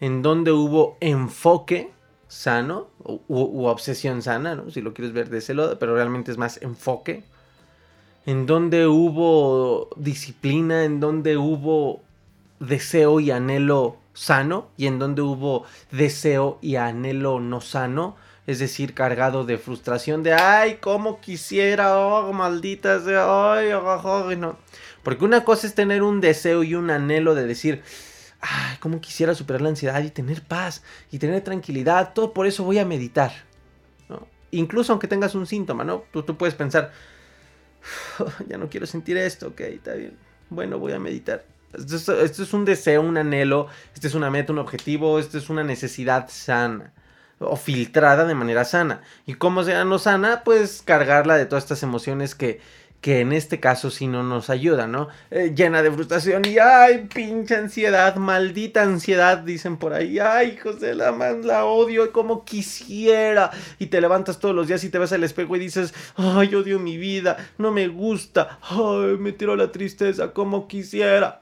en 0.00 0.22
dónde 0.22 0.50
hubo 0.50 0.96
enfoque 1.00 1.92
sano 2.32 2.88
u, 3.04 3.66
obsesión 3.66 4.22
sana, 4.22 4.54
¿no? 4.54 4.70
si 4.70 4.80
lo 4.80 4.94
quieres 4.94 5.12
ver 5.12 5.28
de 5.28 5.36
ese 5.36 5.52
lado, 5.52 5.78
pero 5.78 5.94
realmente 5.94 6.32
es 6.32 6.38
más 6.38 6.62
enfoque, 6.62 7.24
en 8.24 8.46
dónde 8.46 8.86
hubo 8.86 9.90
disciplina, 9.96 10.84
en 10.84 10.98
dónde 10.98 11.36
hubo 11.36 12.00
deseo 12.58 13.20
y 13.20 13.32
anhelo 13.32 13.98
sano 14.14 14.68
y 14.78 14.86
en 14.86 14.98
donde 14.98 15.20
hubo 15.20 15.64
deseo 15.90 16.58
y 16.62 16.76
anhelo 16.76 17.38
no 17.38 17.60
sano, 17.60 18.16
es 18.46 18.58
decir, 18.60 18.94
cargado 18.94 19.44
de 19.44 19.58
frustración 19.58 20.22
de 20.22 20.32
ay, 20.32 20.78
cómo 20.80 21.20
quisiera, 21.20 21.98
oh, 21.98 22.32
maldita 22.32 22.98
sea, 23.00 23.52
ay, 23.52 23.68
ay, 23.72 24.36
no. 24.36 24.56
Porque 25.02 25.26
una 25.26 25.44
cosa 25.44 25.66
es 25.66 25.74
tener 25.74 26.02
un 26.02 26.22
deseo 26.22 26.62
y 26.62 26.76
un 26.76 26.90
anhelo 26.90 27.34
de 27.34 27.46
decir, 27.46 27.82
ay, 28.42 28.76
cómo 28.80 29.00
quisiera 29.00 29.34
superar 29.34 29.62
la 29.62 29.70
ansiedad 29.70 30.02
y 30.02 30.10
tener 30.10 30.42
paz 30.42 30.82
y 31.10 31.18
tener 31.18 31.42
tranquilidad, 31.42 32.12
todo 32.12 32.34
por 32.34 32.46
eso 32.46 32.64
voy 32.64 32.78
a 32.78 32.84
meditar. 32.84 33.32
Incluso 34.50 34.92
aunque 34.92 35.08
tengas 35.08 35.34
un 35.34 35.46
síntoma, 35.46 35.82
¿no? 35.82 36.04
Tú, 36.12 36.22
tú 36.24 36.36
puedes 36.36 36.54
pensar, 36.54 36.92
ya 38.48 38.58
no 38.58 38.68
quiero 38.68 38.86
sentir 38.86 39.16
esto, 39.16 39.48
ok, 39.48 39.60
está 39.60 39.94
bien. 39.94 40.18
Bueno, 40.50 40.78
voy 40.78 40.92
a 40.92 40.98
meditar. 40.98 41.46
Esto, 41.72 42.20
es 42.20 42.52
un 42.52 42.66
deseo, 42.66 43.00
un 43.00 43.16
anhelo, 43.16 43.68
este 43.94 44.08
es 44.08 44.14
una 44.14 44.30
meta, 44.30 44.52
un 44.52 44.58
objetivo, 44.58 45.18
esto 45.18 45.38
es 45.38 45.48
una 45.48 45.64
necesidad 45.64 46.28
sana 46.28 46.92
o 47.38 47.56
filtrada 47.56 48.26
de 48.26 48.34
manera 48.34 48.64
sana. 48.64 49.00
¿Y 49.24 49.34
cómo 49.34 49.64
sea 49.64 49.84
no 49.84 49.98
sana? 49.98 50.42
Pues 50.44 50.82
cargarla 50.84 51.36
de 51.36 51.46
todas 51.46 51.64
estas 51.64 51.82
emociones 51.82 52.34
que, 52.34 52.60
que 53.02 53.18
en 53.18 53.32
este 53.32 53.58
caso 53.58 53.90
sí 53.90 54.06
no 54.06 54.22
nos 54.22 54.48
ayuda, 54.48 54.86
¿no? 54.86 55.08
Eh, 55.32 55.52
llena 55.56 55.82
de 55.82 55.90
frustración 55.90 56.44
y 56.46 56.58
ay, 56.58 57.08
pinche 57.12 57.56
ansiedad, 57.56 58.14
maldita 58.14 58.84
ansiedad, 58.84 59.38
dicen 59.38 59.76
por 59.76 59.92
ahí, 59.92 60.20
ay, 60.20 60.56
José, 60.56 60.94
la 60.94 61.10
la 61.10 61.64
odio 61.64 62.12
como 62.12 62.44
quisiera. 62.44 63.50
Y 63.80 63.86
te 63.86 64.00
levantas 64.00 64.38
todos 64.38 64.54
los 64.54 64.68
días 64.68 64.84
y 64.84 64.88
te 64.88 65.00
ves 65.00 65.12
al 65.12 65.24
espejo 65.24 65.56
y 65.56 65.58
dices, 65.58 65.92
ay, 66.14 66.54
odio 66.54 66.78
mi 66.78 66.96
vida, 66.96 67.36
no 67.58 67.72
me 67.72 67.88
gusta, 67.88 68.60
ay, 68.62 69.16
me 69.18 69.32
tiró 69.32 69.56
la 69.56 69.72
tristeza 69.72 70.32
como 70.32 70.68
quisiera. 70.68 71.40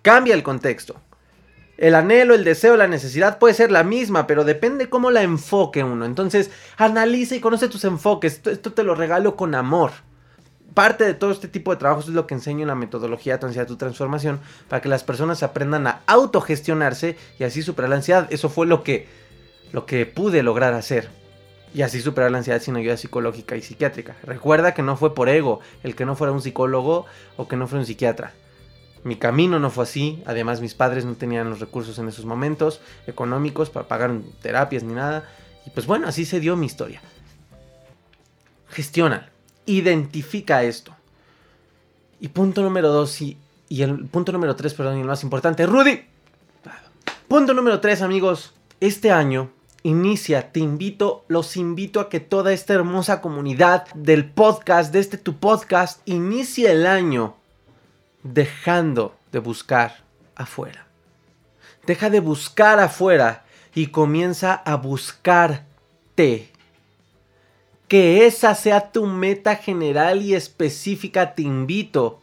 Cambia 0.00 0.34
el 0.34 0.42
contexto. 0.42 0.98
El 1.76 1.94
anhelo, 1.96 2.34
el 2.34 2.44
deseo, 2.44 2.76
la 2.76 2.86
necesidad 2.86 3.38
puede 3.38 3.54
ser 3.54 3.72
la 3.72 3.82
misma, 3.82 4.26
pero 4.26 4.44
depende 4.44 4.88
cómo 4.88 5.10
la 5.10 5.22
enfoque 5.22 5.82
uno. 5.82 6.04
Entonces, 6.04 6.50
analiza 6.76 7.34
y 7.34 7.40
conoce 7.40 7.68
tus 7.68 7.84
enfoques. 7.84 8.40
Esto, 8.44 8.72
te 8.72 8.84
lo 8.84 8.94
regalo 8.94 9.34
con 9.34 9.54
amor. 9.54 9.90
Parte 10.72 11.04
de 11.04 11.14
todo 11.14 11.30
este 11.30 11.48
tipo 11.48 11.70
de 11.70 11.76
trabajos 11.76 12.08
es 12.08 12.14
lo 12.14 12.26
que 12.26 12.34
enseño 12.34 12.62
en 12.62 12.68
la 12.68 12.74
metodología 12.74 13.38
de 13.38 13.66
tu 13.66 13.76
transformación 13.76 14.40
para 14.68 14.82
que 14.82 14.88
las 14.88 15.04
personas 15.04 15.42
aprendan 15.42 15.86
a 15.86 16.00
autogestionarse 16.06 17.16
y 17.38 17.44
así 17.44 17.62
superar 17.62 17.90
la 17.90 17.96
ansiedad. 17.96 18.26
Eso 18.30 18.48
fue 18.48 18.66
lo 18.66 18.82
que, 18.82 19.06
lo 19.72 19.86
que 19.86 20.06
pude 20.06 20.42
lograr 20.42 20.74
hacer. 20.74 21.10
y 21.72 21.82
así 21.82 22.00
superar 22.00 22.30
la 22.30 22.38
ansiedad 22.38 22.62
sin 22.62 22.76
ayuda 22.76 22.96
psicológica 22.96 23.56
y 23.56 23.62
psiquiátrica. 23.62 24.14
Recuerda 24.22 24.74
que 24.74 24.82
no 24.82 24.96
fue 24.96 25.12
por 25.12 25.28
ego 25.28 25.58
el 25.82 25.96
que 25.96 26.06
no 26.06 26.14
fuera 26.14 26.32
un 26.32 26.40
psicólogo 26.40 27.06
o 27.36 27.48
que 27.48 27.56
no 27.56 27.66
fuera 27.66 27.80
un 27.80 27.86
psiquiatra. 27.86 28.32
Mi 29.04 29.16
camino 29.16 29.58
no 29.58 29.70
fue 29.70 29.84
así, 29.84 30.22
además 30.24 30.62
mis 30.62 30.74
padres 30.74 31.04
no 31.04 31.14
tenían 31.14 31.50
los 31.50 31.60
recursos 31.60 31.98
en 31.98 32.08
esos 32.08 32.24
momentos 32.24 32.80
económicos 33.06 33.68
para 33.68 33.86
pagar 33.86 34.12
terapias 34.40 34.82
ni 34.82 34.94
nada. 34.94 35.28
Y 35.66 35.70
pues 35.70 35.86
bueno, 35.86 36.08
así 36.08 36.24
se 36.24 36.40
dio 36.40 36.56
mi 36.56 36.64
historia. 36.64 37.02
Gestiona, 38.70 39.30
identifica 39.66 40.62
esto. 40.62 40.96
Y 42.18 42.28
punto 42.28 42.62
número 42.62 42.88
dos, 42.88 43.20
y, 43.20 43.36
y 43.68 43.82
el 43.82 44.06
punto 44.06 44.32
número 44.32 44.56
tres, 44.56 44.72
perdón, 44.72 44.96
y 44.96 45.00
el 45.02 45.06
más 45.06 45.22
importante, 45.22 45.66
Rudy. 45.66 46.06
Punto 47.28 47.52
número 47.52 47.80
tres, 47.80 48.00
amigos. 48.00 48.54
Este 48.80 49.10
año 49.12 49.50
inicia, 49.82 50.50
te 50.50 50.60
invito, 50.60 51.26
los 51.28 51.58
invito 51.58 52.00
a 52.00 52.08
que 52.08 52.20
toda 52.20 52.54
esta 52.54 52.72
hermosa 52.72 53.20
comunidad 53.20 53.86
del 53.94 54.30
podcast, 54.30 54.94
de 54.94 55.00
este 55.00 55.18
tu 55.18 55.36
podcast, 55.36 56.00
inicie 56.06 56.70
el 56.70 56.86
año 56.86 57.36
dejando 58.24 59.14
de 59.30 59.38
buscar 59.38 60.02
afuera. 60.34 60.86
Deja 61.86 62.10
de 62.10 62.18
buscar 62.18 62.80
afuera 62.80 63.44
y 63.74 63.86
comienza 63.86 64.54
a 64.54 64.76
buscarte. 64.76 66.50
Que 67.86 68.26
esa 68.26 68.56
sea 68.56 68.90
tu 68.90 69.06
meta 69.06 69.54
general 69.54 70.22
y 70.22 70.34
específica, 70.34 71.34
te 71.34 71.42
invito 71.42 72.20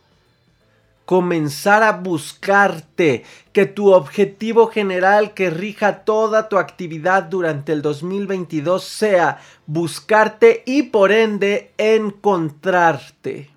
comenzar 1.12 1.84
a 1.84 1.91
buscarte, 1.91 3.25
que 3.51 3.65
tu 3.65 3.91
objetivo 3.91 4.67
general 4.67 5.34
que 5.34 5.50
rija 5.50 6.05
toda 6.05 6.48
tu 6.48 6.58
actividad 6.58 7.24
durante 7.24 7.74
el 7.74 7.81
2022 7.81 8.81
sea 8.81 9.41
buscarte 9.65 10.63
y 10.65 10.84
por 10.84 11.12
ende 11.12 11.74
encontrarte 11.77 13.50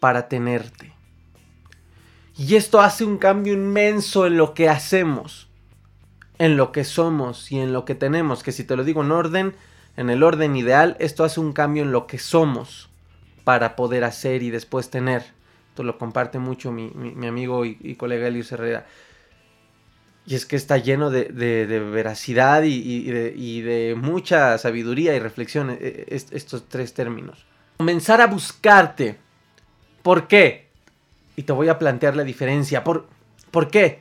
para 0.00 0.28
tenerte. 0.28 0.99
Y 2.40 2.56
esto 2.56 2.80
hace 2.80 3.04
un 3.04 3.18
cambio 3.18 3.52
inmenso 3.52 4.26
en 4.26 4.36
lo 4.36 4.54
que 4.54 4.68
hacemos, 4.68 5.48
en 6.38 6.56
lo 6.56 6.72
que 6.72 6.84
somos 6.84 7.52
y 7.52 7.60
en 7.60 7.72
lo 7.72 7.84
que 7.84 7.94
tenemos, 7.94 8.42
que 8.42 8.52
si 8.52 8.64
te 8.64 8.76
lo 8.76 8.84
digo 8.84 9.04
en 9.04 9.12
orden, 9.12 9.54
en 9.96 10.08
el 10.08 10.22
orden 10.22 10.56
ideal, 10.56 10.96
esto 11.00 11.22
hace 11.22 11.38
un 11.38 11.52
cambio 11.52 11.82
en 11.82 11.92
lo 11.92 12.06
que 12.06 12.18
somos 12.18 12.88
para 13.44 13.76
poder 13.76 14.04
hacer 14.04 14.42
y 14.42 14.50
después 14.50 14.88
tener 14.88 15.22
lo 15.82 15.98
comparte 15.98 16.38
mucho 16.38 16.72
mi, 16.72 17.26
amigo 17.26 17.64
y, 17.64 17.94
colega 17.96 18.28
Elios 18.28 18.52
Herrera. 18.52 18.86
Y 20.26 20.34
es 20.34 20.46
que 20.46 20.56
está 20.56 20.76
lleno 20.76 21.10
de, 21.10 21.24
veracidad 21.92 22.62
y, 22.64 23.10
de, 23.10 23.94
mucha 23.96 24.58
sabiduría 24.58 25.14
y 25.14 25.18
reflexión 25.18 25.70
e, 25.70 25.76
e, 25.80 26.06
estos 26.10 26.68
tres 26.68 26.94
términos. 26.94 27.44
Comenzar 27.78 28.20
a 28.20 28.26
buscarte. 28.26 29.18
¿Por 30.02 30.28
qué? 30.28 30.69
Y 31.36 31.42
te 31.44 31.52
voy 31.52 31.68
a 31.68 31.78
plantear 31.78 32.16
la 32.16 32.24
diferencia. 32.24 32.84
¿Por, 32.84 33.06
¿por 33.50 33.68
qué? 33.68 34.00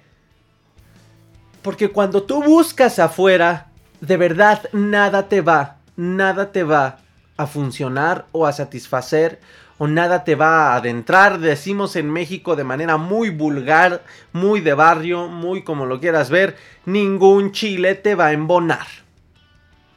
Porque 1.61 1.89
cuando 1.89 2.23
tú 2.23 2.43
buscas 2.43 2.99
afuera, 2.99 3.67
de 4.01 4.17
verdad 4.17 4.69
nada 4.71 5.27
te 5.27 5.41
va, 5.41 5.77
nada 5.95 6.51
te 6.51 6.63
va 6.63 6.99
a 7.37 7.47
funcionar 7.47 8.25
o 8.31 8.45
a 8.45 8.53
satisfacer 8.53 9.39
o 9.77 9.87
nada 9.87 10.25
te 10.25 10.35
va 10.35 10.73
a 10.73 10.75
adentrar, 10.75 11.39
decimos 11.39 11.95
en 11.95 12.09
México 12.09 12.57
de 12.57 12.65
manera 12.65 12.97
muy 12.97 13.29
vulgar, 13.29 14.03
muy 14.33 14.59
de 14.59 14.73
barrio, 14.73 15.29
muy 15.29 15.63
como 15.63 15.85
lo 15.85 16.01
quieras 16.01 16.29
ver, 16.29 16.57
ningún 16.85 17.53
chile 17.53 17.95
te 17.95 18.13
va 18.13 18.27
a 18.27 18.33
embonar. 18.33 18.87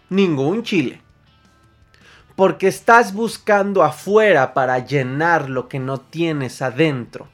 Ningún 0.08 0.62
chile. 0.62 1.02
Porque 2.36 2.68
estás 2.68 3.12
buscando 3.12 3.82
afuera 3.82 4.54
para 4.54 4.78
llenar 4.78 5.50
lo 5.50 5.68
que 5.68 5.78
no 5.78 5.98
tienes 5.98 6.62
adentro 6.62 7.28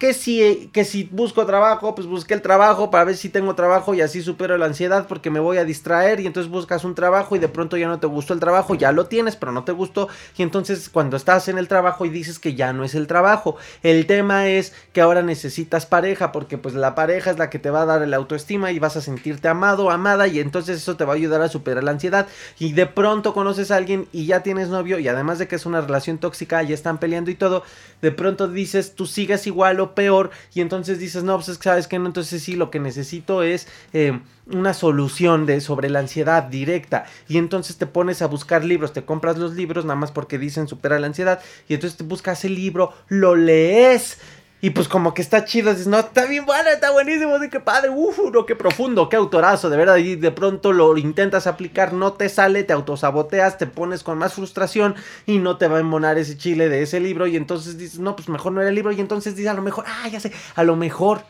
que 0.00 0.14
si, 0.14 0.70
que 0.72 0.86
si 0.86 1.04
busco 1.04 1.44
trabajo, 1.44 1.94
pues 1.94 2.06
busqué 2.06 2.32
el 2.32 2.40
trabajo 2.40 2.90
para 2.90 3.04
ver 3.04 3.18
si 3.18 3.28
tengo 3.28 3.54
trabajo 3.54 3.92
y 3.92 4.00
así 4.00 4.22
supero 4.22 4.56
la 4.56 4.64
ansiedad 4.64 5.06
porque 5.06 5.28
me 5.28 5.40
voy 5.40 5.58
a 5.58 5.66
distraer 5.66 6.20
y 6.20 6.26
entonces 6.26 6.50
buscas 6.50 6.84
un 6.84 6.94
trabajo 6.94 7.36
y 7.36 7.38
de 7.38 7.48
pronto 7.48 7.76
ya 7.76 7.86
no 7.86 8.00
te 8.00 8.06
gustó 8.06 8.32
el 8.32 8.40
trabajo, 8.40 8.74
ya 8.74 8.92
lo 8.92 9.06
tienes 9.08 9.36
pero 9.36 9.52
no 9.52 9.62
te 9.62 9.72
gustó 9.72 10.08
y 10.38 10.42
entonces 10.42 10.88
cuando 10.88 11.18
estás 11.18 11.48
en 11.48 11.58
el 11.58 11.68
trabajo 11.68 12.06
y 12.06 12.08
dices 12.08 12.38
que 12.38 12.54
ya 12.54 12.72
no 12.72 12.82
es 12.82 12.94
el 12.94 13.06
trabajo, 13.06 13.56
el 13.82 14.06
tema 14.06 14.48
es 14.48 14.72
que 14.94 15.02
ahora 15.02 15.20
necesitas 15.20 15.84
pareja 15.84 16.32
porque 16.32 16.56
pues 16.56 16.74
la 16.74 16.94
pareja 16.94 17.30
es 17.30 17.36
la 17.36 17.50
que 17.50 17.58
te 17.58 17.68
va 17.68 17.82
a 17.82 17.86
dar 17.86 18.02
el 18.02 18.14
autoestima 18.14 18.72
y 18.72 18.78
vas 18.78 18.96
a 18.96 19.02
sentirte 19.02 19.48
amado, 19.48 19.90
amada 19.90 20.26
y 20.28 20.40
entonces 20.40 20.78
eso 20.78 20.96
te 20.96 21.04
va 21.04 21.12
a 21.12 21.16
ayudar 21.16 21.42
a 21.42 21.48
superar 21.48 21.84
la 21.84 21.90
ansiedad. 21.90 22.26
Y 22.58 22.72
de 22.72 22.86
pronto 22.86 23.34
conoces 23.34 23.70
a 23.70 23.76
alguien 23.76 24.08
y 24.12 24.24
ya 24.24 24.42
tienes 24.42 24.68
novio 24.68 24.98
y 24.98 25.08
además 25.08 25.38
de 25.38 25.46
que 25.46 25.56
es 25.56 25.66
una 25.66 25.82
relación 25.82 26.16
tóxica, 26.16 26.62
ya 26.62 26.74
están 26.74 26.96
peleando 26.96 27.30
y 27.30 27.34
todo, 27.34 27.64
de 28.00 28.12
pronto 28.12 28.48
dices 28.48 28.94
tú 28.94 29.04
sigues 29.04 29.46
igual 29.46 29.78
o 29.80 29.89
peor 29.94 30.30
y 30.54 30.60
entonces 30.60 30.98
dices, 30.98 31.22
no, 31.22 31.38
pues 31.38 31.58
sabes 31.60 31.86
que 31.86 31.98
no, 31.98 32.06
entonces 32.06 32.42
sí, 32.42 32.54
lo 32.54 32.70
que 32.70 32.80
necesito 32.80 33.42
es 33.42 33.68
eh, 33.92 34.20
una 34.46 34.74
solución 34.74 35.46
de, 35.46 35.60
sobre 35.60 35.90
la 35.90 36.00
ansiedad 36.00 36.44
directa 36.44 37.06
y 37.28 37.38
entonces 37.38 37.76
te 37.76 37.86
pones 37.86 38.22
a 38.22 38.26
buscar 38.26 38.64
libros, 38.64 38.92
te 38.92 39.04
compras 39.04 39.38
los 39.38 39.54
libros 39.54 39.84
nada 39.84 39.96
más 39.96 40.12
porque 40.12 40.38
dicen 40.38 40.68
supera 40.68 40.98
la 40.98 41.06
ansiedad 41.06 41.40
y 41.68 41.74
entonces 41.74 41.96
te 41.98 42.04
buscas 42.04 42.44
el 42.44 42.54
libro, 42.54 42.92
lo 43.08 43.36
lees 43.36 44.18
y 44.60 44.70
pues 44.70 44.88
como 44.88 45.14
que 45.14 45.22
está 45.22 45.44
chido, 45.44 45.70
dices, 45.70 45.86
no, 45.86 45.98
está 45.98 46.26
bien 46.26 46.44
bueno, 46.44 46.68
está 46.70 46.90
buenísimo, 46.90 47.38
de 47.38 47.48
qué 47.48 47.60
padre, 47.60 47.90
uff, 47.90 48.18
no, 48.32 48.44
qué 48.44 48.56
profundo, 48.56 49.08
qué 49.08 49.16
autorazo, 49.16 49.70
de 49.70 49.76
verdad, 49.76 49.96
y 49.96 50.16
de 50.16 50.30
pronto 50.30 50.72
lo 50.72 50.96
intentas 50.98 51.46
aplicar, 51.46 51.92
no 51.92 52.12
te 52.12 52.28
sale, 52.28 52.64
te 52.64 52.72
autosaboteas, 52.72 53.58
te 53.58 53.66
pones 53.66 54.02
con 54.02 54.18
más 54.18 54.34
frustración 54.34 54.94
y 55.26 55.38
no 55.38 55.56
te 55.56 55.68
va 55.68 55.78
a 55.78 55.80
embonar 55.80 56.18
ese 56.18 56.36
chile 56.36 56.68
de 56.68 56.82
ese 56.82 57.00
libro 57.00 57.26
y 57.26 57.36
entonces 57.36 57.78
dices, 57.78 57.98
no, 58.00 58.16
pues 58.16 58.28
mejor 58.28 58.52
no 58.52 58.60
era 58.60 58.68
el 58.68 58.74
libro 58.74 58.92
y 58.92 59.00
entonces 59.00 59.34
dices, 59.34 59.50
a 59.50 59.54
lo 59.54 59.62
mejor, 59.62 59.84
ah, 59.86 60.08
ya 60.08 60.20
sé, 60.20 60.32
a 60.54 60.62
lo 60.62 60.76
mejor 60.76 61.22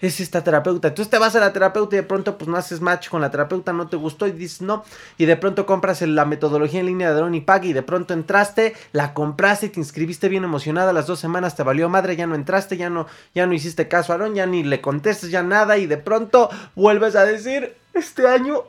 es 0.00 0.20
esta 0.20 0.44
terapeuta. 0.44 0.88
Entonces 0.88 1.10
te 1.10 1.18
vas 1.18 1.34
a 1.36 1.40
la 1.40 1.52
terapeuta 1.52 1.96
y 1.96 1.98
de 1.98 2.02
pronto 2.02 2.36
pues 2.36 2.48
no 2.48 2.56
haces 2.56 2.80
match 2.80 3.08
con 3.08 3.20
la 3.20 3.30
terapeuta, 3.30 3.72
no 3.72 3.88
te 3.88 3.96
gustó 3.96 4.26
y 4.26 4.32
dices 4.32 4.62
no. 4.62 4.84
Y 5.18 5.26
de 5.26 5.36
pronto 5.36 5.66
compras 5.66 6.02
la 6.02 6.24
metodología 6.24 6.80
en 6.80 6.86
línea 6.86 7.10
de 7.10 7.16
Drone 7.16 7.36
y 7.36 7.46
y 7.62 7.72
de 7.72 7.82
pronto 7.82 8.12
entraste, 8.14 8.74
la 8.92 9.14
compraste, 9.14 9.68
te 9.68 9.80
inscribiste 9.80 10.28
bien 10.28 10.44
emocionada, 10.44 10.92
las 10.92 11.06
dos 11.06 11.20
semanas 11.20 11.56
te 11.56 11.62
valió 11.62 11.88
madre, 11.88 12.16
ya 12.16 12.26
no 12.26 12.34
entraste, 12.34 12.76
ya 12.76 12.90
no, 12.90 13.06
ya 13.34 13.46
no 13.46 13.54
hiciste 13.54 13.88
caso 13.88 14.12
a 14.12 14.16
Aaron, 14.16 14.34
ya 14.34 14.46
ni 14.46 14.62
le 14.62 14.80
contestes 14.80 15.30
ya 15.30 15.42
nada 15.42 15.78
y 15.78 15.86
de 15.86 15.96
pronto 15.96 16.50
vuelves 16.74 17.16
a 17.16 17.24
decir, 17.24 17.76
este 17.94 18.28
año 18.28 18.64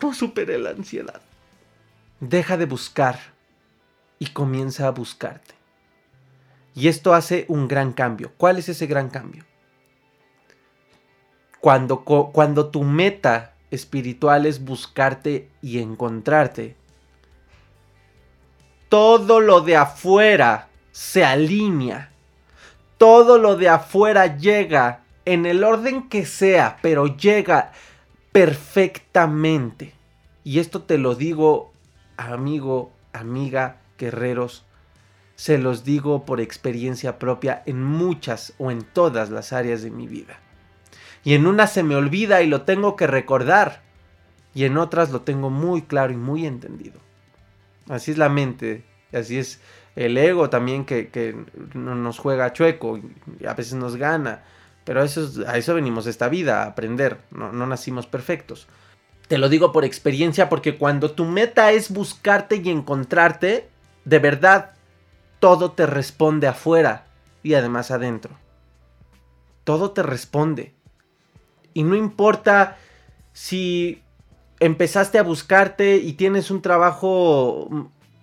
no 0.00 0.14
superé 0.14 0.58
la 0.58 0.70
ansiedad. 0.70 1.20
Deja 2.20 2.56
de 2.56 2.66
buscar 2.66 3.18
y 4.18 4.26
comienza 4.26 4.86
a 4.86 4.90
buscarte. 4.90 5.54
Y 6.74 6.88
esto 6.88 7.14
hace 7.14 7.46
un 7.48 7.66
gran 7.66 7.92
cambio. 7.92 8.32
¿Cuál 8.36 8.58
es 8.58 8.68
ese 8.68 8.86
gran 8.86 9.08
cambio? 9.08 9.44
Cuando, 11.60 12.00
cuando 12.04 12.70
tu 12.70 12.84
meta 12.84 13.54
espiritual 13.70 14.46
es 14.46 14.64
buscarte 14.64 15.48
y 15.60 15.78
encontrarte, 15.78 16.74
todo 18.88 19.40
lo 19.40 19.60
de 19.60 19.76
afuera 19.76 20.68
se 20.90 21.24
alinea. 21.24 22.12
Todo 22.96 23.38
lo 23.38 23.56
de 23.56 23.68
afuera 23.68 24.38
llega 24.38 25.04
en 25.24 25.46
el 25.46 25.62
orden 25.62 26.08
que 26.08 26.26
sea, 26.26 26.78
pero 26.82 27.06
llega 27.06 27.72
perfectamente. 28.32 29.94
Y 30.44 30.60
esto 30.60 30.82
te 30.82 30.96
lo 30.98 31.14
digo, 31.14 31.72
amigo, 32.16 32.90
amiga, 33.12 33.76
guerreros, 33.98 34.64
se 35.36 35.58
los 35.58 35.84
digo 35.84 36.24
por 36.24 36.40
experiencia 36.40 37.18
propia 37.18 37.62
en 37.66 37.82
muchas 37.82 38.54
o 38.58 38.70
en 38.70 38.82
todas 38.82 39.30
las 39.30 39.52
áreas 39.52 39.82
de 39.82 39.90
mi 39.90 40.06
vida 40.06 40.38
y 41.24 41.34
en 41.34 41.46
una 41.46 41.66
se 41.66 41.82
me 41.82 41.96
olvida 41.96 42.42
y 42.42 42.46
lo 42.46 42.62
tengo 42.62 42.96
que 42.96 43.06
recordar 43.06 43.82
y 44.54 44.64
en 44.64 44.76
otras 44.78 45.10
lo 45.10 45.22
tengo 45.22 45.50
muy 45.50 45.82
claro 45.82 46.12
y 46.12 46.16
muy 46.16 46.46
entendido. 46.46 47.00
Así 47.88 48.10
es 48.10 48.18
la 48.18 48.28
mente, 48.28 48.84
así 49.12 49.38
es 49.38 49.60
el 49.96 50.16
ego 50.16 50.50
también 50.50 50.84
que, 50.84 51.36
nos 51.74 52.18
juega 52.18 52.52
chueco 52.52 52.98
y 52.98 53.46
a 53.46 53.54
veces 53.54 53.74
nos 53.74 53.96
gana, 53.96 54.44
pero 54.84 55.02
eso 55.02 55.28
a 55.46 55.58
eso 55.58 55.74
venimos 55.74 56.06
esta 56.06 56.28
vida, 56.28 56.62
a 56.62 56.66
aprender, 56.66 57.18
no, 57.30 57.52
no 57.52 57.66
nacimos 57.66 58.06
perfectos. 58.06 58.66
Te 59.28 59.38
lo 59.38 59.48
digo 59.48 59.72
por 59.72 59.84
experiencia 59.84 60.48
porque 60.48 60.76
cuando 60.76 61.12
tu 61.12 61.24
meta 61.24 61.70
es 61.70 61.92
buscarte 61.92 62.56
y 62.56 62.70
encontrarte, 62.70 63.68
de 64.04 64.18
verdad, 64.18 64.72
todo 65.38 65.72
te 65.72 65.86
responde 65.86 66.48
afuera 66.48 67.06
y 67.42 67.54
además 67.54 67.90
adentro. 67.90 68.36
Todo 69.64 69.92
te 69.92 70.02
responde. 70.02 70.74
Y 71.74 71.82
no 71.82 71.94
importa 71.94 72.76
si 73.32 74.02
empezaste 74.58 75.18
a 75.18 75.22
buscarte 75.22 75.96
y 75.96 76.12
tienes 76.12 76.50
un 76.50 76.62
trabajo 76.62 77.68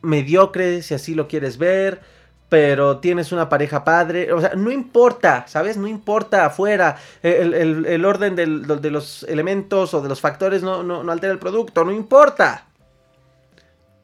mediocre, 0.02 0.82
si 0.84 0.94
así 0.94 1.16
lo 1.16 1.28
quieres 1.28 1.58
ver, 1.58 2.02
pero 2.50 3.00
tienes 3.00 3.32
una 3.32 3.50
pareja 3.50 3.84
padre, 3.84 4.32
o 4.32 4.40
sea, 4.40 4.54
no 4.56 4.72
importa, 4.72 5.46
¿sabes? 5.48 5.76
No 5.76 5.88
importa 5.88 6.46
afuera, 6.46 6.98
el, 7.22 8.06
orden 8.06 8.36
de 8.36 8.92
los 8.92 9.24
elementos 9.24 9.94
o 9.94 10.02
de 10.02 10.08
los 10.08 10.22
factores 10.22 10.64
no, 10.64 10.84
no, 10.84 11.04
no 11.04 11.12
altera 11.12 11.34
el 11.34 11.40
producto, 11.40 11.84
no 11.84 11.92
importa. 11.92 12.68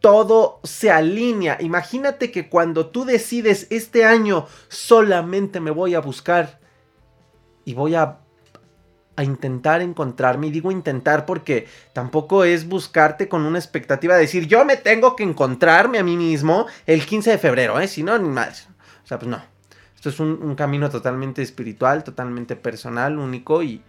todo 0.01 0.59
se 0.63 0.91
alinea. 0.91 1.57
Imagínate 1.61 2.31
que 2.31 2.49
cuando 2.49 2.87
tú 2.87 3.05
decides 3.05 3.67
este 3.69 4.03
año 4.03 4.47
solamente 4.67 5.61
me 5.61 5.71
voy 5.71 5.95
a 5.95 6.01
buscar 6.01 6.59
y 7.63 7.73
voy 7.73 7.95
a, 7.95 8.17
a, 9.15 9.23
intentar 9.23 9.81
encontrarme, 9.81 10.47
y 10.47 10.51
digo 10.51 10.71
intentar 10.71 11.25
porque 11.25 11.67
tampoco 11.93 12.43
es 12.43 12.67
buscarte 12.67 13.27
con 13.27 13.45
una 13.45 13.59
expectativa 13.59 14.15
de 14.15 14.21
decir 14.21 14.47
yo 14.47 14.65
me 14.65 14.77
tengo 14.77 15.15
que 15.15 15.23
encontrarme 15.23 15.99
a 15.99 16.03
mí 16.03 16.17
mismo 16.17 16.67
el 16.85 17.05
15 17.05 17.31
de 17.31 17.37
febrero, 17.37 17.79
¿eh? 17.79 17.87
si 17.87 18.03
no, 18.03 18.17
ni 18.17 18.29
más. 18.29 18.67
O 19.03 19.07
sea, 19.07 19.19
pues 19.19 19.29
no. 19.29 19.41
Esto 19.95 20.09
es 20.09 20.19
un, 20.19 20.55
camino 20.55 20.89
totalmente 20.89 21.41
espiritual, 21.41 22.03
totalmente 22.03 22.57
personal, 22.57 23.17
único 23.17 23.63
y, 23.63 23.81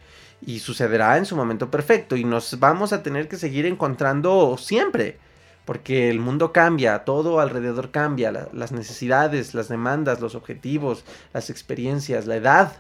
y 0.47 0.61
sucederá 0.61 1.19
en 1.19 1.27
su 1.27 1.35
momento 1.35 1.71
perfecto 1.71 2.15
y 2.17 2.25
nos 2.25 2.61
vamos 2.61 2.93
a 2.93 3.03
tener 3.03 3.27
que 3.27 3.37
seguir 3.37 3.67
encontrando 3.67 4.57
siempre 4.57 5.19
porque 5.65 6.11
el 6.11 6.21
mundo 6.21 6.53
cambia, 6.53 7.05
todo 7.05 7.41
alrededor 7.41 7.91
cambia, 7.91 8.31
las 8.53 8.73
necesidades, 8.73 9.55
las 9.55 9.69
demandas, 9.69 10.21
los 10.21 10.35
objetivos, 10.35 11.05
las 11.33 11.51
experiencias, 11.51 12.27
la 12.27 12.37
edad, 12.37 12.73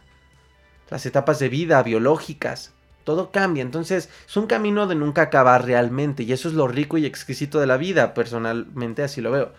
las 0.90 1.06
etapas 1.06 1.38
de 1.38 1.48
vida 1.48 1.82
biológicas, 1.82 2.72
todo 3.04 3.30
cambia, 3.30 3.62
entonces 3.62 4.08
es 4.26 4.36
un 4.36 4.46
camino 4.46 4.86
de 4.86 4.94
nunca 4.94 5.22
acabar 5.22 5.64
realmente 5.64 6.22
y 6.22 6.32
eso 6.32 6.48
es 6.48 6.54
lo 6.54 6.68
rico 6.68 6.96
y 6.98 7.06
exquisito 7.06 7.60
de 7.60 7.66
la 7.66 7.76
vida, 7.76 8.14
personalmente 8.14 9.02
así 9.02 9.20
lo 9.20 9.30
veo. 9.30 9.52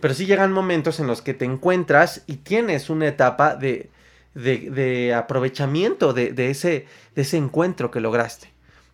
Pero 0.00 0.14
sí 0.14 0.26
llegan 0.26 0.52
momentos 0.52 1.00
en 1.00 1.06
los 1.06 1.22
que 1.22 1.34
te 1.34 1.44
encuentras 1.44 2.22
y 2.26 2.36
tienes 2.36 2.90
una 2.90 3.06
etapa 3.06 3.56
de, 3.56 3.90
de, 4.34 5.14
aprovechamiento 5.14 6.12
de, 6.12 6.32
de, 6.32 6.50
ese, 6.50 6.86
de 7.14 7.22
ese 7.22 7.36
encuentro 7.36 7.90
que 7.90 8.00
lograste. 8.00 8.51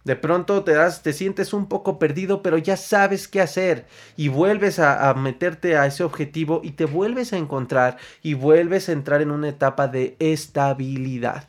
De 0.08 0.16
pronto 0.16 0.64
te 0.64 0.72
das, 0.72 1.02
te 1.02 1.12
sientes 1.12 1.52
un 1.52 1.66
poco 1.66 1.98
perdido, 1.98 2.40
pero 2.40 2.56
ya 2.56 2.78
sabes 2.78 3.28
qué 3.28 3.42
hacer 3.42 3.84
y 4.16 4.28
vuelves 4.28 4.78
a, 4.78 5.12
meterte 5.12 5.76
a 5.76 5.84
ese 5.84 6.02
objetivo 6.02 6.62
y 6.64 6.70
te 6.70 6.86
vuelves 6.86 7.34
a 7.34 7.36
encontrar 7.36 7.98
y 8.22 8.32
vuelves 8.32 8.88
a 8.88 8.92
entrar 8.92 9.20
en 9.20 9.30
una 9.30 9.50
etapa 9.50 9.86
de 9.86 10.16
estabilidad. 10.18 11.48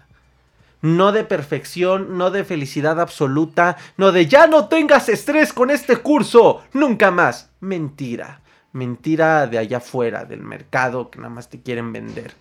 No 0.81 1.13
de 1.13 1.23
perfección, 1.23 2.17
no 2.17 2.31
de 2.31 2.43
felicidad 2.43 2.99
absoluta, 2.99 3.77
no 3.95 4.11
de 4.11 4.25
ya 4.25 4.45
no 4.45 4.67
tengas 4.67 5.07
estrés 5.07 5.53
con 5.53 5.69
este 5.69 5.95
curso, 5.95 6.61
nunca 6.73 7.11
más. 7.11 7.51
Mentira, 7.61 8.41
mentira 8.73 9.47
de 9.47 9.57
allá 9.57 9.77
afuera, 9.77 10.25
del 10.25 10.41
mercado 10.41 11.09
que 11.09 11.19
nada 11.19 11.29
más 11.29 11.49
te 11.49 11.61
quieren 11.61 11.93
vender. 11.93 12.33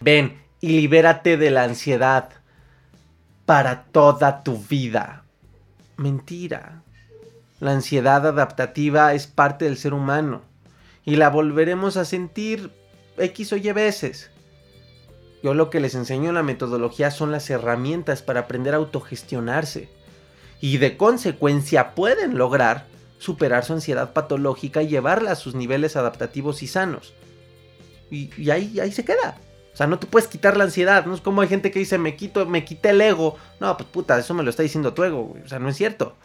Ven 0.00 0.40
y 0.58 0.68
libérate 0.68 1.36
de 1.36 1.50
la 1.50 1.64
ansiedad 1.64 2.30
para 3.44 3.82
toda 3.82 4.42
tu 4.42 4.56
vida. 4.56 5.24
Mentira. 5.96 6.82
La 7.58 7.72
ansiedad 7.72 8.26
adaptativa 8.26 9.14
es 9.14 9.26
parte 9.26 9.64
del 9.64 9.78
ser 9.78 9.94
humano 9.94 10.42
y 11.04 11.16
la 11.16 11.30
volveremos 11.30 11.96
a 11.96 12.04
sentir 12.04 12.70
X 13.16 13.52
o 13.54 13.56
Y 13.56 13.72
veces. 13.72 14.30
Yo 15.42 15.54
lo 15.54 15.70
que 15.70 15.80
les 15.80 15.94
enseño 15.94 16.28
en 16.28 16.34
la 16.34 16.42
metodología 16.42 17.10
son 17.10 17.32
las 17.32 17.48
herramientas 17.48 18.20
para 18.20 18.40
aprender 18.40 18.74
a 18.74 18.78
autogestionarse 18.78 19.88
y 20.60 20.78
de 20.78 20.96
consecuencia 20.96 21.94
pueden 21.94 22.36
lograr 22.36 22.86
superar 23.18 23.64
su 23.64 23.72
ansiedad 23.72 24.12
patológica 24.12 24.82
y 24.82 24.88
llevarla 24.88 25.32
a 25.32 25.36
sus 25.36 25.54
niveles 25.54 25.96
adaptativos 25.96 26.62
y 26.62 26.66
sanos. 26.66 27.14
Y, 28.10 28.50
ahí, 28.50 28.78
ahí 28.80 28.92
se 28.92 29.04
queda. 29.04 29.38
O 29.76 29.78
sea, 29.78 29.86
no 29.86 29.98
te 29.98 30.06
puedes 30.06 30.26
quitar 30.26 30.56
la 30.56 30.64
ansiedad. 30.64 31.04
No 31.04 31.14
es 31.14 31.20
como 31.20 31.42
hay 31.42 31.48
gente 31.48 31.70
que 31.70 31.78
dice, 31.78 31.98
me 31.98 32.16
quito, 32.16 32.46
me 32.46 32.64
quité 32.64 32.88
el 32.88 33.00
ego. 33.02 33.36
No, 33.60 33.76
pues 33.76 33.86
puta, 33.90 34.18
eso 34.18 34.32
me 34.32 34.42
lo 34.42 34.48
está 34.48 34.62
diciendo 34.62 34.94
tu 34.94 35.04
ego. 35.04 35.36
O 35.44 35.48
sea, 35.48 35.58
no 35.58 35.68
es 35.68 35.76
cierto. 35.76 36.16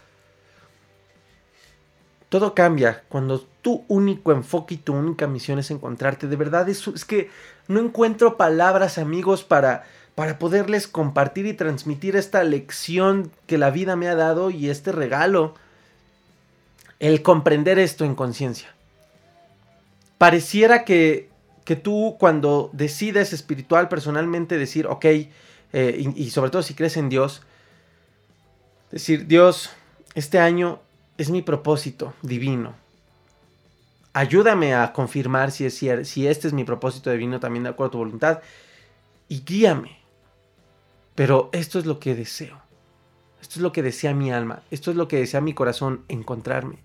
Todo 2.29 2.55
cambia 2.55 3.03
cuando 3.09 3.41
tu 3.61 3.83
único 3.89 4.31
enfoque 4.31 4.75
y 4.75 4.77
tu 4.77 4.93
única 4.93 5.27
misión 5.27 5.59
es 5.59 5.69
encontrarte. 5.69 6.27
De 6.27 6.37
verdad, 6.37 6.69
eso 6.69 6.93
es 6.95 7.03
que 7.03 7.29
no 7.67 7.81
encuentro 7.81 8.37
palabras, 8.37 8.97
amigos, 8.97 9.43
para, 9.43 9.83
para 10.15 10.39
poderles 10.39 10.87
compartir 10.87 11.45
y 11.45 11.51
transmitir 11.51 12.15
esta 12.15 12.45
lección 12.45 13.33
que 13.47 13.57
la 13.57 13.69
vida 13.69 13.97
me 13.97 14.07
ha 14.07 14.15
dado 14.15 14.49
y 14.49 14.69
este 14.69 14.93
regalo. 14.93 15.55
El 16.99 17.21
comprender 17.21 17.79
esto 17.79 18.05
en 18.05 18.15
conciencia. 18.15 18.73
Pareciera 20.17 20.85
que 20.85 21.30
que 21.65 21.75
tú 21.75 22.15
cuando 22.19 22.69
decides 22.73 23.33
espiritual, 23.33 23.87
personalmente 23.87 24.57
decir, 24.57 24.87
ok, 24.87 25.05
eh, 25.73 26.11
y, 26.15 26.29
sobre 26.31 26.51
todo 26.51 26.63
si 26.63 26.73
crees 26.73 26.97
en 26.97 27.09
Dios, 27.09 27.43
decir, 28.91 29.27
Dios, 29.27 29.71
este 30.15 30.39
año 30.39 30.79
es 31.17 31.29
mi 31.29 31.41
propósito 31.41 32.13
divino. 32.21 32.73
Ayúdame 34.13 34.75
a 34.75 34.91
confirmar 34.91 35.51
si, 35.51 35.65
es, 35.65 35.77
si 36.07 36.27
este 36.27 36.47
es 36.47 36.53
mi 36.53 36.65
propósito 36.65 37.11
divino 37.11 37.39
también 37.39 37.63
de 37.63 37.69
acuerdo 37.69 37.89
a 37.89 37.91
tu 37.91 37.97
voluntad 37.99 38.41
y 39.29 39.43
guíame. 39.43 39.97
Pero 41.15 41.49
esto 41.53 41.79
es 41.79 41.85
lo 41.85 41.99
que 41.99 42.15
deseo. 42.15 42.61
Esto 43.41 43.55
es 43.55 43.61
lo 43.61 43.71
que 43.71 43.83
desea 43.83 44.13
mi 44.13 44.31
alma. 44.31 44.63
Esto 44.71 44.91
es 44.91 44.97
lo 44.97 45.07
que 45.07 45.17
desea 45.17 45.39
mi 45.39 45.53
corazón, 45.53 46.03
encontrarme. 46.09 46.79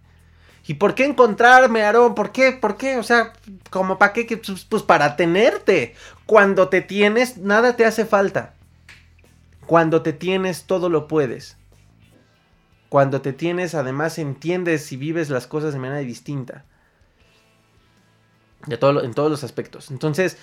¿Y 0.67 0.75
por 0.75 0.95
qué 0.95 1.05
encontrarme, 1.05 1.83
Aarón? 1.83 2.15
¿Por 2.15 2.33
qué? 2.33 2.53
¿Por 2.53 2.77
qué? 2.77 2.99
O 2.99 3.03
sea, 3.03 3.33
como 3.71 3.99
para 3.99 4.13
qué? 4.13 4.41
Pues, 4.45 4.65
pues 4.65 4.83
para 4.83 5.17
tenerte. 5.17 5.95
Cuando 6.27 6.69
te 6.69 6.81
tienes, 6.83 7.39
nada 7.39 7.77
te 7.77 7.85
hace 7.85 8.05
falta. 8.05 8.55
Cuando 9.67 10.03
te 10.03 10.13
tienes, 10.13 10.65
todo 10.65 10.89
lo 10.89 11.07
puedes. 11.07 11.57
Cuando 12.89 13.21
te 13.21 13.33
tienes, 13.33 13.75
además 13.75 14.19
entiendes 14.19 14.91
y 14.93 14.97
vives 14.97 15.31
las 15.31 15.47
cosas 15.47 15.73
de 15.73 15.79
manera 15.79 16.01
distinta. 16.01 16.65
De 18.67 18.77
todo, 18.77 19.05
en 19.05 19.15
todos 19.15 19.31
los 19.31 19.45
aspectos. 19.45 19.91
Entonces, 19.93 20.37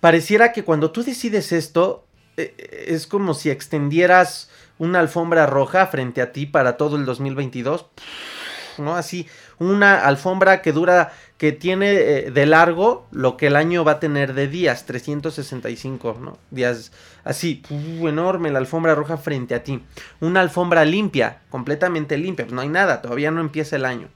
pareciera 0.00 0.52
que 0.52 0.64
cuando 0.64 0.90
tú 0.90 1.04
decides 1.04 1.52
esto, 1.52 2.06
eh, 2.36 2.54
eh, 2.58 2.84
es 2.88 3.06
como 3.06 3.34
si 3.34 3.50
extendieras 3.50 4.50
una 4.78 5.00
alfombra 5.00 5.46
roja 5.46 5.86
frente 5.86 6.22
a 6.22 6.32
ti 6.32 6.46
para 6.46 6.76
todo 6.76 6.96
el 6.96 7.04
2022. 7.04 7.86
¿No? 8.78 8.96
Así, 8.96 9.26
una 9.58 10.04
alfombra 10.04 10.62
que 10.62 10.72
dura, 10.72 11.12
que 11.38 11.52
tiene 11.52 11.92
eh, 11.92 12.30
de 12.30 12.46
largo 12.46 13.06
lo 13.10 13.36
que 13.36 13.48
el 13.48 13.56
año 13.56 13.84
va 13.84 13.92
a 13.92 14.00
tener 14.00 14.34
de 14.34 14.48
días, 14.48 14.86
365, 14.86 16.18
¿no? 16.20 16.38
Días 16.50 16.92
así, 17.24 17.62
enorme 17.70 18.50
la 18.50 18.58
alfombra 18.58 18.94
roja 18.94 19.16
frente 19.16 19.54
a 19.54 19.64
ti. 19.64 19.82
Una 20.20 20.40
alfombra 20.40 20.84
limpia, 20.84 21.40
completamente 21.50 22.18
limpia, 22.18 22.46
pues 22.46 22.54
no 22.54 22.60
hay 22.60 22.68
nada, 22.68 23.02
todavía 23.02 23.30
no 23.30 23.40
empieza 23.40 23.76
el 23.76 23.84
año. 23.84 24.08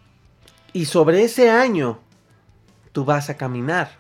Y 0.73 0.87
sobre 0.87 1.23
ese 1.23 1.51
año, 1.51 2.01
tú 2.93 3.05
vas 3.05 3.31
a 3.31 3.37
caminar. 3.37 3.91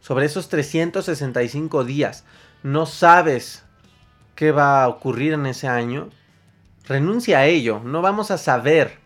Sobre 0.00 0.26
esos 0.26 0.48
365 0.48 1.84
días, 1.84 2.24
no 2.62 2.86
sabes 2.86 3.62
qué 4.34 4.50
va 4.50 4.82
a 4.82 4.88
ocurrir 4.88 5.34
en 5.34 5.46
ese 5.46 5.68
año. 5.68 6.10
Renuncia 6.84 7.38
a 7.38 7.46
ello, 7.46 7.80
no 7.84 8.02
vamos 8.02 8.30
a 8.30 8.38
saber 8.38 9.01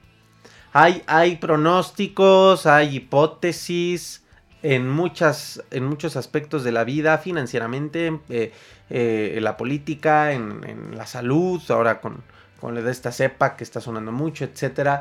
hay, 0.78 1.36
pronósticos, 1.36 2.66
hay 2.66 2.96
hipótesis 2.96 4.22
en, 4.62 4.86
muchas, 4.86 5.62
en 5.70 5.86
muchos 5.86 6.16
aspectos 6.16 6.64
de 6.64 6.72
la 6.72 6.84
vida, 6.84 7.16
financieramente, 7.16 8.20
eh, 8.28 8.52
eh, 8.90 9.34
en 9.36 9.44
la 9.44 9.56
política, 9.56 10.32
en, 10.32 10.94
la 10.94 11.06
salud, 11.06 11.62
ahora 11.70 12.02
con, 12.02 12.22
con 12.60 12.74
de 12.74 12.90
esta 12.90 13.10
cepa 13.10 13.56
que 13.56 13.64
está 13.64 13.80
sonando 13.80 14.12
mucho, 14.12 14.44
etc. 14.44 15.00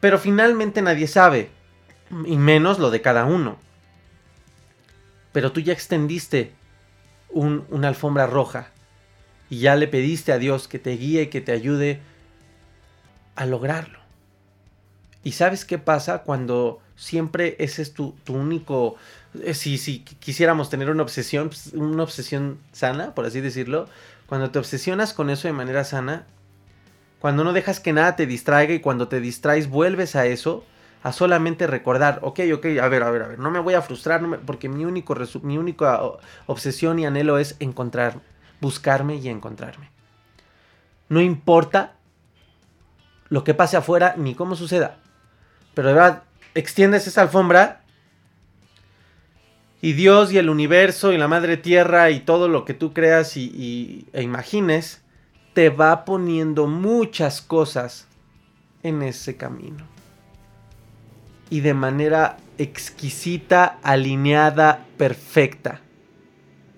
Pero 0.00 0.18
finalmente 0.18 0.80
nadie 0.80 1.08
sabe, 1.08 1.50
y 2.24 2.38
menos 2.38 2.78
lo 2.78 2.90
de 2.90 3.02
cada 3.02 3.26
uno. 3.26 3.58
Pero 5.32 5.52
tú 5.52 5.60
ya 5.60 5.74
extendiste 5.74 6.52
una 7.28 7.88
alfombra 7.88 8.26
roja 8.26 8.70
y 9.50 9.58
ya 9.58 9.76
le 9.76 9.88
pediste 9.88 10.32
a 10.32 10.38
Dios 10.38 10.68
que 10.68 10.78
te 10.78 10.96
guíe 10.96 11.22
y 11.22 11.26
que 11.26 11.42
te 11.42 11.52
ayude 11.52 12.00
a 13.34 13.44
lograrlo. 13.44 14.05
¿Y 15.26 15.32
sabes 15.32 15.64
qué 15.64 15.76
pasa 15.76 16.18
cuando 16.22 16.78
siempre 16.94 17.56
ese 17.58 17.82
es 17.82 17.92
tu, 17.92 18.14
único... 18.28 18.94
Eh, 19.42 19.54
si, 19.54 19.76
si 19.76 20.04
quisiéramos 20.04 20.70
tener 20.70 20.88
una 20.88 21.02
obsesión, 21.02 21.48
pues, 21.48 21.72
una 21.72 22.04
obsesión 22.04 22.60
sana, 22.70 23.12
por 23.12 23.26
así 23.26 23.40
decirlo, 23.40 23.88
cuando 24.28 24.52
te 24.52 24.60
obsesionas 24.60 25.12
con 25.12 25.28
eso 25.28 25.48
de 25.48 25.52
manera 25.52 25.82
sana, 25.82 26.26
cuando 27.18 27.42
no 27.42 27.52
dejas 27.52 27.80
que 27.80 27.92
nada 27.92 28.14
te 28.14 28.26
distraiga 28.26 28.72
y 28.72 28.78
cuando 28.78 29.08
te 29.08 29.18
distraes 29.18 29.68
vuelves 29.68 30.14
a 30.14 30.26
eso, 30.26 30.64
a 31.02 31.10
solamente 31.10 31.66
recordar, 31.66 32.20
ok, 32.22 32.42
ok, 32.54 32.66
a 32.80 32.86
ver, 32.86 33.02
a 33.02 33.10
ver, 33.10 33.22
a 33.22 33.26
ver, 33.26 33.40
no 33.40 33.50
me 33.50 33.58
voy 33.58 33.74
a 33.74 33.82
frustrar 33.82 34.22
porque 34.46 34.68
mi, 34.68 34.84
único 34.84 35.16
mi 35.42 35.58
única 35.58 36.02
obsesión 36.46 37.00
y 37.00 37.06
anhelo 37.06 37.38
es 37.38 37.56
encontrar, 37.58 38.20
buscarme 38.60 39.16
y 39.16 39.28
encontrarme. 39.28 39.90
No 41.08 41.20
importa 41.20 41.96
lo 43.28 43.42
que 43.42 43.54
pase 43.54 43.76
afuera 43.76 44.14
ni 44.16 44.36
cómo 44.36 44.54
suceda. 44.54 44.98
Pero 45.76 45.88
de 45.88 45.94
verdad, 45.94 46.22
extiendes 46.54 47.06
esa 47.06 47.20
alfombra 47.20 47.82
y 49.82 49.92
Dios 49.92 50.32
y 50.32 50.38
el 50.38 50.48
universo 50.48 51.12
y 51.12 51.18
la 51.18 51.28
madre 51.28 51.58
tierra 51.58 52.08
y 52.08 52.20
todo 52.20 52.48
lo 52.48 52.64
que 52.64 52.72
tú 52.72 52.94
creas 52.94 53.36
y, 53.36 54.06
e 54.14 54.22
imagines 54.22 55.02
te 55.52 55.68
va 55.68 56.06
poniendo 56.06 56.66
muchas 56.66 57.42
cosas 57.42 58.08
en 58.82 59.02
ese 59.02 59.36
camino. 59.36 59.84
y 61.50 61.60
de 61.60 61.74
manera 61.74 62.38
exquisita, 62.56 63.78
alineada, 63.82 64.86
perfecta. 64.96 65.82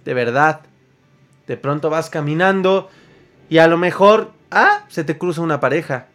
De 0.05 0.13
verdad. 0.13 0.63
De 1.47 1.57
pronto 1.57 1.89
vas 1.89 2.11
caminando 2.11 2.91
y 3.49 3.59
a 3.59 3.69
lo 3.69 3.79
mejor, 3.79 4.33
ah, 4.51 4.87
se 4.89 5.05
te 5.05 5.17
cruza 5.17 5.41
una 5.41 5.61
pareja. 5.61 6.09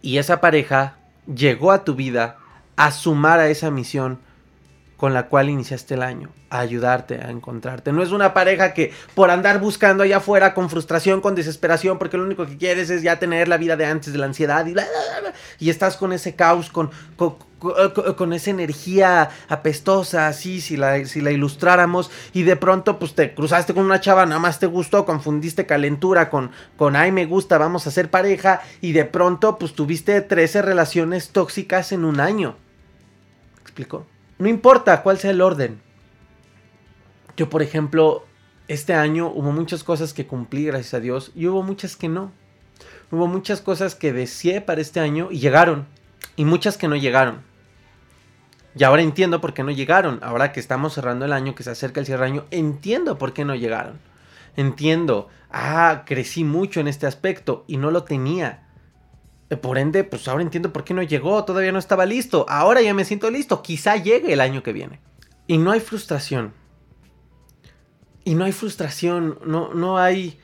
Y 0.00 0.18
esa 0.18 0.40
pareja 0.40 0.96
llegó 1.26 1.72
a 1.72 1.84
tu 1.84 1.94
vida 1.94 2.38
a 2.76 2.90
sumar 2.90 3.40
a 3.40 3.48
esa 3.48 3.70
misión 3.70 4.20
con 4.96 5.12
la 5.12 5.28
cual 5.28 5.50
iniciaste 5.50 5.94
el 5.94 6.02
año, 6.02 6.30
a 6.48 6.60
ayudarte 6.60 7.20
a 7.20 7.30
encontrarte. 7.30 7.92
No 7.92 8.02
es 8.02 8.12
una 8.12 8.32
pareja 8.32 8.72
que 8.72 8.92
por 9.14 9.30
andar 9.30 9.60
buscando 9.60 10.02
allá 10.02 10.18
afuera 10.18 10.54
con 10.54 10.70
frustración, 10.70 11.20
con 11.20 11.34
desesperación, 11.34 11.98
porque 11.98 12.16
lo 12.16 12.24
único 12.24 12.46
que 12.46 12.56
quieres 12.56 12.88
es 12.88 13.02
ya 13.02 13.18
tener 13.18 13.48
la 13.48 13.58
vida 13.58 13.76
de 13.76 13.84
antes 13.84 14.12
de 14.12 14.18
la 14.18 14.26
ansiedad 14.26 14.66
y, 14.66 14.74
y 15.58 15.70
estás 15.70 15.98
con 15.98 16.14
ese 16.14 16.34
caos, 16.34 16.70
con, 16.70 16.90
con, 17.16 18.32
esa 18.32 18.50
energía 18.50 19.28
apestosa, 19.48 20.28
así, 20.28 20.62
si 20.62 20.78
la, 20.78 21.04
si 21.04 21.20
la 21.20 21.30
ilustráramos, 21.30 22.10
y 22.32 22.44
de 22.44 22.56
pronto 22.56 22.98
pues 22.98 23.14
te 23.14 23.34
cruzaste 23.34 23.74
con 23.74 23.84
una 23.84 24.00
chava, 24.00 24.24
nada 24.24 24.40
más 24.40 24.58
te 24.58 24.66
gustó, 24.66 25.04
confundiste 25.04 25.66
calentura 25.66 26.30
con, 26.30 26.50
con 26.78 26.96
ay 26.96 27.12
me 27.12 27.26
gusta, 27.26 27.58
vamos 27.58 27.86
a 27.86 27.90
ser 27.90 28.10
pareja, 28.10 28.62
y 28.80 28.92
de 28.92 29.04
pronto 29.04 29.58
pues 29.58 29.74
tuviste 29.74 30.22
13 30.22 30.62
relaciones 30.62 31.30
tóxicas 31.30 31.92
en 31.92 32.04
un 32.06 32.20
año. 32.20 32.56
¿Me? 33.74 34.15
No 34.38 34.48
importa 34.48 35.02
cuál 35.02 35.18
sea 35.18 35.30
el 35.30 35.40
orden. 35.40 35.80
Yo, 37.36 37.48
por 37.48 37.62
ejemplo, 37.62 38.24
este 38.68 38.94
año 38.94 39.28
hubo 39.28 39.52
muchas 39.52 39.84
cosas 39.84 40.12
que 40.12 40.26
cumplí, 40.26 40.64
gracias 40.64 40.94
a 40.94 41.00
Dios, 41.00 41.32
y 41.34 41.46
hubo 41.46 41.62
muchas 41.62 41.96
que 41.96 42.08
no. 42.08 42.32
Hubo 43.10 43.26
muchas 43.26 43.60
cosas 43.60 43.94
que 43.94 44.12
deseé 44.12 44.60
para 44.60 44.80
este 44.80 45.00
año 45.00 45.28
y 45.30 45.38
llegaron, 45.38 45.86
y 46.34 46.44
muchas 46.44 46.76
que 46.76 46.88
no 46.88 46.96
llegaron. 46.96 47.42
Y 48.78 48.84
ahora 48.84 49.02
entiendo 49.02 49.40
por 49.40 49.54
qué 49.54 49.62
no 49.62 49.70
llegaron. 49.70 50.18
Ahora 50.22 50.52
que 50.52 50.60
estamos 50.60 50.92
cerrando 50.92 51.24
el 51.24 51.32
año, 51.32 51.54
que 51.54 51.62
se 51.62 51.70
acerca 51.70 52.00
el 52.00 52.06
cierre 52.06 52.26
año, 52.26 52.44
entiendo 52.50 53.16
por 53.16 53.32
qué 53.32 53.44
no 53.44 53.54
llegaron. 53.54 53.98
Entiendo, 54.54 55.28
ah, 55.50 56.02
crecí 56.04 56.44
mucho 56.44 56.80
en 56.80 56.88
este 56.88 57.06
aspecto 57.06 57.64
y 57.66 57.78
no 57.78 57.90
lo 57.90 58.04
tenía. 58.04 58.65
Eh, 59.48 59.56
por 59.56 59.78
ende, 59.78 60.02
pues 60.04 60.26
ahora 60.28 60.42
entiendo 60.42 60.72
por 60.72 60.84
qué 60.84 60.92
no 60.94 61.02
llegó, 61.02 61.44
todavía 61.44 61.72
no 61.72 61.78
estaba 61.78 62.06
listo. 62.06 62.46
Ahora 62.48 62.82
ya 62.82 62.94
me 62.94 63.04
siento 63.04 63.30
listo, 63.30 63.62
quizá 63.62 63.96
llegue 63.96 64.32
el 64.32 64.40
año 64.40 64.62
que 64.62 64.72
viene. 64.72 65.00
Y 65.46 65.58
no 65.58 65.70
hay 65.70 65.80
frustración. 65.80 66.52
Y 68.24 68.34
no 68.34 68.44
hay 68.44 68.52
frustración, 68.52 69.38
no, 69.44 69.72
no 69.72 69.98
hay... 69.98 70.40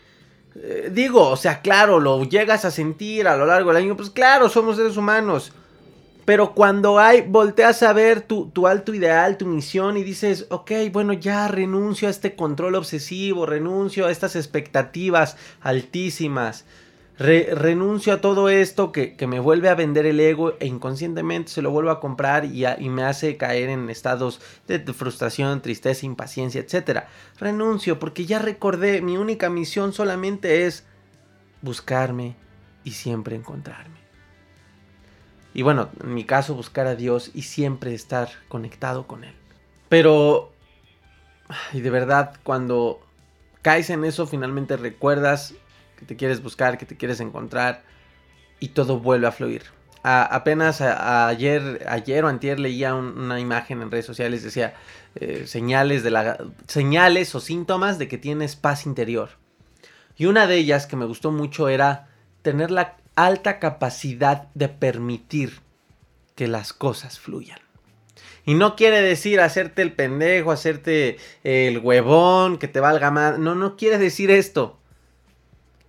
Eh, 0.55 0.91
digo, 0.93 1.29
o 1.29 1.37
sea, 1.37 1.63
claro, 1.63 1.99
lo 1.99 2.23
llegas 2.25 2.65
a 2.65 2.71
sentir 2.71 3.27
a 3.27 3.37
lo 3.37 3.47
largo 3.47 3.73
del 3.73 3.83
año, 3.83 3.97
pues 3.97 4.11
claro, 4.11 4.49
somos 4.49 4.77
seres 4.77 4.97
humanos. 4.97 5.53
Pero 6.25 6.55
cuando 6.55 7.01
hay, 7.01 7.23
volteas 7.23 7.83
a 7.83 7.93
ver 7.93 8.21
tu, 8.21 8.51
tu, 8.51 8.69
alto 8.69 8.95
ideal, 8.95 9.37
tu 9.37 9.47
misión 9.47 9.97
y 9.97 10.05
dices, 10.05 10.47
ok, 10.51 10.71
bueno, 10.93 11.13
ya 11.15 11.49
renuncio 11.49 12.07
a 12.07 12.13
este 12.13 12.37
control 12.37 12.77
obsesivo, 12.77 13.47
renuncio 13.47 14.07
a 14.07 14.13
estas 14.13 14.37
expectativas 14.37 15.37
altísimas, 15.61 16.65
renuncio 17.19 18.13
a 18.13 18.21
todo 18.21 18.49
esto 18.49 18.91
que, 18.91 19.17
me 19.27 19.41
vuelve 19.41 19.69
a 19.69 19.75
vender 19.75 20.07
el 20.07 20.19
ego 20.19 20.55
e 20.61 20.67
inconscientemente 20.67 21.51
se 21.51 21.63
lo 21.63 21.71
vuelvo 21.71 21.91
a 21.91 22.01
comprar 22.01 22.45
y, 22.45 22.67
y 22.67 22.89
me 22.89 23.05
hace 23.05 23.37
caer 23.37 23.69
en 23.69 23.91
estados 23.91 24.41
de, 24.67 24.81
frustración, 24.93 25.61
tristeza, 25.61 26.07
impaciencia, 26.07 26.61
etc. 26.61 27.05
Renuncio 27.39 27.99
porque 27.99 28.25
ya 28.25 28.39
recordé, 28.39 29.03
mi 29.03 29.17
única 29.17 29.51
misión 29.51 29.93
solamente 29.93 30.67
es 30.67 30.85
buscarme 31.61 32.37
y 32.85 32.93
siempre 32.93 33.37
encontrarme. 33.37 34.03
Y 35.55 35.63
bueno, 35.63 35.91
en 36.03 36.15
mi 36.15 36.25
caso 36.25 36.55
buscar 36.55 36.87
a 36.87 36.97
Dios 36.97 37.31
y 37.35 37.43
siempre 37.43 37.95
estar 37.95 38.31
conectado 38.49 39.07
con 39.07 39.25
Él. 39.25 39.35
Pero, 39.91 40.53
y 41.75 41.81
de 41.81 41.91
verdad, 41.91 42.37
cuando 42.43 43.01
caes 43.61 43.91
en 43.91 44.05
eso, 44.05 44.27
finalmente 44.27 44.79
recuerdas 44.79 45.55
que 46.03 46.07
te 46.07 46.17
quieres 46.17 46.43
buscar, 46.43 46.79
que 46.79 46.87
te 46.87 46.97
quieres 46.97 47.21
encontrar 47.21 47.85
y 48.59 48.69
todo 48.69 48.99
vuelve 48.99 49.29
a 49.29 49.33
fluir. 49.33 49.63
apenas 50.03 50.81
ayer, 50.81 51.87
ayer 51.89 52.25
o 52.25 52.29
antier 52.29 52.59
leía 52.59 52.93
una 52.93 53.39
imagen 53.39 53.83
en 53.83 53.91
redes 53.91 54.05
sociales, 54.05 54.43
decía 54.43 54.75
eh, 55.15 55.45
señales, 55.47 56.03
de 56.03 56.11
la, 56.11 56.39
señales 56.67 57.33
o 57.37 57.41
síntomas 57.41 58.01
de 58.01 58.09
que 58.09 58.19
tienes 58.19 58.57
paz 58.57 58.85
interior. 58.85 59.31
Y 60.17 60.27
una 60.27 60.49
de 60.49 60.57
ellas 60.57 60.89
que 60.89 60.97
me 60.97 61.05
gustó 61.05 61.31
mucho 61.31 61.69
era 61.69 62.09
tener 62.43 62.73
la 62.73 62.97
alta 63.15 63.61
capacidad 63.61 64.49
de 64.55 64.69
permitir 64.69 65.61
que 66.35 66.49
las 66.49 66.73
cosas 66.73 67.21
fluyan. 67.21 67.61
Y 68.45 68.55
no 68.55 68.75
quiere 68.75 69.03
decir 69.03 69.41
hacerte 69.41 69.83
el 69.83 69.93
pendejo, 69.93 70.51
hacerte 70.51 71.19
el 71.45 71.79
huevón, 71.79 72.59
que 72.59 72.67
te 72.67 72.81
valga 72.81 73.13
más. 73.13 73.39
No, 73.39 73.55
no 73.55 73.77
quiere 73.77 73.99
decir 73.99 74.33
esto 74.33 74.82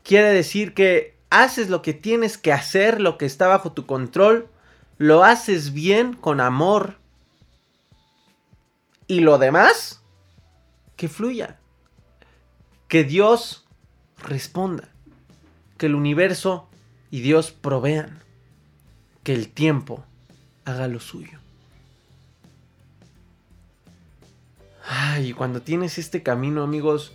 quiere 0.03 0.31
decir 0.31 0.73
que 0.73 1.17
haces 1.29 1.69
lo 1.69 1.81
que 1.81 1.93
tienes 1.93 2.37
que 2.37 2.53
hacer, 2.53 3.01
lo 3.01 3.17
que 3.17 3.25
está 3.25 3.47
bajo 3.47 3.71
tu 3.71 3.85
control, 3.85 4.49
lo 4.97 5.23
haces 5.23 5.73
bien, 5.73 6.13
con 6.13 6.39
amor. 6.39 6.97
Y 9.07 9.21
lo 9.21 9.37
demás, 9.37 10.01
que 10.95 11.09
fluya. 11.09 11.59
Que 12.87 13.03
Dios 13.03 13.65
responda. 14.17 14.89
Que 15.77 15.87
el 15.87 15.95
universo 15.95 16.69
y 17.09 17.21
Dios 17.21 17.51
provean. 17.51 18.21
Que 19.23 19.33
el 19.33 19.49
tiempo 19.49 20.05
haga 20.65 20.87
lo 20.87 20.99
suyo. 20.99 21.39
Ay, 24.85 25.33
cuando 25.33 25.61
tienes 25.61 25.97
este 25.97 26.23
camino, 26.23 26.61
amigos, 26.61 27.13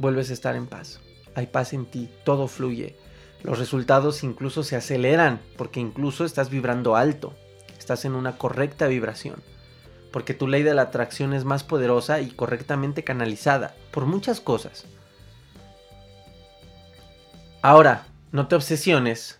vuelves 0.00 0.30
a 0.30 0.32
estar 0.32 0.56
en 0.56 0.66
paz. 0.66 0.98
Hay 1.34 1.46
paz 1.46 1.72
en 1.72 1.84
ti, 1.86 2.10
todo 2.24 2.48
fluye. 2.48 2.96
Los 3.42 3.58
resultados 3.58 4.24
incluso 4.24 4.64
se 4.64 4.76
aceleran 4.76 5.40
porque 5.56 5.78
incluso 5.78 6.24
estás 6.24 6.50
vibrando 6.50 6.96
alto, 6.96 7.34
estás 7.78 8.04
en 8.04 8.14
una 8.14 8.36
correcta 8.36 8.86
vibración, 8.86 9.42
porque 10.10 10.34
tu 10.34 10.48
ley 10.48 10.62
de 10.62 10.74
la 10.74 10.82
atracción 10.82 11.32
es 11.32 11.44
más 11.44 11.64
poderosa 11.64 12.20
y 12.20 12.30
correctamente 12.30 13.04
canalizada 13.04 13.74
por 13.90 14.06
muchas 14.06 14.40
cosas. 14.40 14.86
Ahora, 17.62 18.06
no 18.32 18.48
te 18.48 18.56
obsesiones 18.56 19.38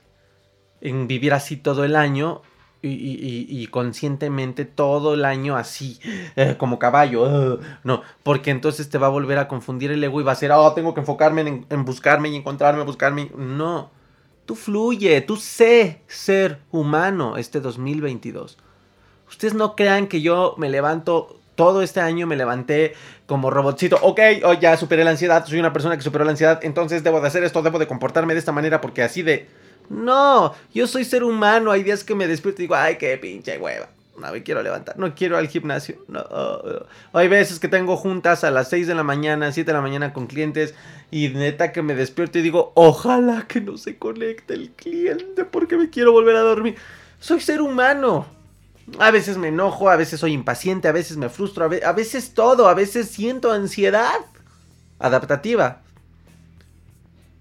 en 0.82 1.08
vivir 1.08 1.32
así 1.32 1.56
todo 1.56 1.84
el 1.84 1.96
año 1.96 2.42
y, 2.82 3.66
conscientemente 3.68 4.64
todo 4.64 5.14
el 5.14 5.24
año 5.24 5.56
así, 5.56 5.98
eh, 6.36 6.56
como 6.58 6.78
caballo. 6.78 7.54
Eh, 7.54 7.58
no, 7.84 8.02
porque 8.22 8.50
entonces 8.50 8.88
te 8.88 8.98
va 8.98 9.08
a 9.08 9.10
volver 9.10 9.38
a 9.38 9.48
confundir 9.48 9.90
el 9.90 10.02
ego 10.02 10.20
y 10.20 10.24
va 10.24 10.32
a 10.32 10.36
ser, 10.36 10.52
oh, 10.52 10.72
tengo 10.72 10.94
que 10.94 11.00
enfocarme 11.00 11.42
en, 11.42 11.66
en, 11.68 11.84
buscarme 11.84 12.30
y 12.30 12.36
encontrarme, 12.36 12.82
buscarme. 12.84 13.30
No, 13.36 13.90
tú 14.46 14.54
fluye, 14.54 15.20
tú 15.20 15.36
sé 15.36 16.02
ser 16.06 16.60
humano 16.70 17.36
este 17.36 17.60
2022. 17.60 18.58
Ustedes 19.28 19.54
no 19.54 19.76
crean 19.76 20.06
que 20.06 20.22
yo 20.22 20.54
me 20.58 20.68
levanto 20.68 21.40
todo 21.60 21.82
este 21.82 22.00
año 22.00 22.26
me 22.26 22.36
levanté 22.36 22.94
como 23.26 23.50
robotcito. 23.50 23.98
Ok, 24.00 24.18
oh, 24.44 24.54
ya 24.54 24.78
superé 24.78 25.04
la 25.04 25.10
ansiedad. 25.10 25.44
Soy 25.44 25.60
una 25.60 25.74
persona 25.74 25.94
que 25.94 26.02
superó 26.02 26.24
la 26.24 26.30
ansiedad. 26.30 26.58
Entonces 26.62 27.04
debo 27.04 27.20
de 27.20 27.26
hacer 27.26 27.44
esto, 27.44 27.60
debo 27.60 27.78
de 27.78 27.86
comportarme 27.86 28.32
de 28.32 28.38
esta 28.38 28.50
manera 28.50 28.80
porque 28.80 29.02
así 29.02 29.20
de 29.20 29.46
no, 29.90 30.54
yo 30.72 30.86
soy 30.86 31.04
ser 31.04 31.24
humano. 31.24 31.72
Hay 31.72 31.82
días 31.82 32.04
que 32.04 32.14
me 32.14 32.28
despierto 32.28 32.62
y 32.62 32.64
digo, 32.64 32.76
ay, 32.76 32.96
qué 32.96 33.18
pinche 33.18 33.58
hueva. 33.58 33.88
No 34.16 34.30
me 34.30 34.42
quiero 34.42 34.62
levantar, 34.62 34.98
no 34.98 35.14
quiero 35.14 35.36
al 35.36 35.48
gimnasio. 35.48 35.96
No, 36.06 36.24
Hay 37.12 37.26
veces 37.26 37.58
que 37.58 37.68
tengo 37.68 37.96
juntas 37.96 38.44
a 38.44 38.50
las 38.50 38.68
6 38.68 38.86
de 38.86 38.94
la 38.94 39.02
mañana, 39.02 39.50
7 39.50 39.68
de 39.68 39.72
la 39.72 39.80
mañana 39.80 40.12
con 40.12 40.26
clientes 40.26 40.74
y 41.10 41.28
neta 41.30 41.72
que 41.72 41.82
me 41.82 41.94
despierto 41.94 42.38
y 42.38 42.42
digo, 42.42 42.70
ojalá 42.76 43.46
que 43.48 43.60
no 43.60 43.76
se 43.78 43.98
conecte 43.98 44.54
el 44.54 44.70
cliente 44.70 45.44
porque 45.44 45.76
me 45.76 45.90
quiero 45.90 46.12
volver 46.12 46.36
a 46.36 46.40
dormir. 46.40 46.76
Soy 47.18 47.40
ser 47.40 47.60
humano. 47.60 48.26
A 48.98 49.10
veces 49.10 49.38
me 49.38 49.48
enojo, 49.48 49.88
a 49.88 49.96
veces 49.96 50.20
soy 50.20 50.32
impaciente, 50.32 50.86
a 50.86 50.92
veces 50.92 51.16
me 51.16 51.28
frustro, 51.28 51.64
a 51.64 51.92
veces 51.92 52.34
todo, 52.34 52.68
a 52.68 52.74
veces 52.74 53.08
siento 53.08 53.50
ansiedad 53.50 54.20
adaptativa. 54.98 55.80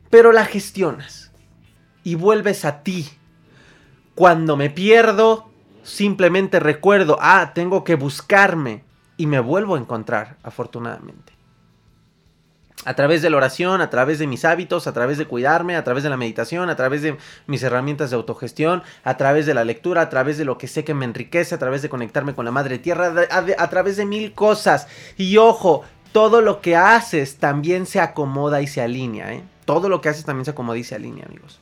Pero 0.10 0.32
la 0.32 0.46
gestionas 0.46 1.29
y 2.04 2.16
vuelves 2.16 2.66
a 2.66 2.84
ti. 2.84 3.10
Cuando 4.16 4.58
me 4.58 4.70
pierdo, 4.70 5.50
simplemente 5.84 6.60
recuerdo, 6.60 7.18
ah, 7.22 7.52
tengo 7.54 7.84
que 7.84 7.96
buscarme 7.96 8.84
y 9.18 9.28
me 9.28 9.40
vuelvo 9.40 9.76
a 9.76 9.80
encontrar, 9.80 10.38
afortunadamente. 10.44 11.34
A 12.86 12.94
través 12.94 13.22
de 13.22 13.30
la 13.30 13.36
oración, 13.36 13.82
a 13.82 13.90
través 13.90 14.20
de 14.20 14.28
mis 14.28 14.46
hábitos, 14.46 14.88
a 14.88 14.94
través 14.94 15.18
de 15.18 15.26
cuidarme, 15.26 15.76
a 15.76 15.84
través 15.84 16.04
de 16.04 16.10
la 16.10 16.16
meditación, 16.16 16.70
a 16.70 16.78
través 16.78 17.02
de 17.02 17.18
mis 17.46 17.62
herramientas 17.62 18.10
de 18.10 18.16
autogestión, 18.16 18.84
a 19.04 19.18
través 19.18 19.46
de 19.46 19.54
la 19.54 19.66
lectura, 19.66 20.02
a 20.04 20.10
través 20.10 20.38
de 20.38 20.46
lo 20.46 20.58
que 20.58 20.68
sé 20.68 20.86
que 20.86 20.94
me 20.94 21.04
enriquece, 21.04 21.56
a 21.56 21.60
través 21.60 21.82
de 21.82 21.90
conectarme 21.90 22.34
con 22.34 22.46
la 22.46 22.52
Madre 22.52 22.80
Tierra, 22.80 23.14
a, 23.30 23.70
través 23.70 23.98
de 23.98 24.06
mil 24.06 24.32
cosas. 24.32 24.88
Y 25.18 25.36
ojo, 25.36 25.84
todo 26.14 26.40
lo 26.40 26.62
que 26.62 26.78
haces 26.78 27.36
también 27.38 27.86
se 27.86 28.00
acomoda 28.00 28.62
y 28.62 28.68
se 28.68 28.82
alinea, 28.82 29.34
¿eh? 29.34 29.44
Todo 29.66 29.90
lo 29.90 30.00
que 30.00 30.08
haces 30.08 30.24
también 30.24 30.46
se 30.46 30.52
acomoda 30.52 30.78
y 30.78 30.86
se 30.86 30.96
alinea, 30.96 31.26
amigos. 31.26 31.60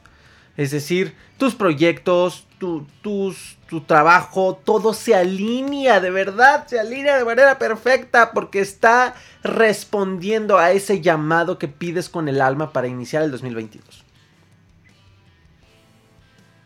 Es 0.58 0.72
decir, 0.72 1.16
tus 1.38 1.54
proyectos, 1.54 2.48
tu, 2.58 2.88
tu 3.04 3.82
trabajo, 3.82 4.60
todo 4.66 4.96
se 4.96 5.14
alinea, 5.14 6.00
de 6.00 6.10
verdad, 6.10 6.66
se 6.68 6.80
alinea 6.80 7.18
de 7.18 7.26
manera 7.26 7.60
perfecta 7.60 8.32
porque 8.32 8.60
está 8.60 9.14
respondiendo 9.44 10.58
a 10.58 10.72
ese 10.72 11.00
llamado 11.00 11.60
que 11.60 11.68
pides 11.68 12.10
con 12.10 12.28
el 12.28 12.42
alma 12.42 12.74
para 12.74 12.88
iniciar 12.88 13.22
el 13.22 13.30
2022. 13.32 14.04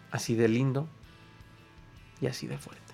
Así 0.09 0.35
de 0.35 0.47
lindo 0.47 0.87
y 2.21 2.27
así 2.27 2.47
de 2.47 2.57
fuerte. 2.57 2.93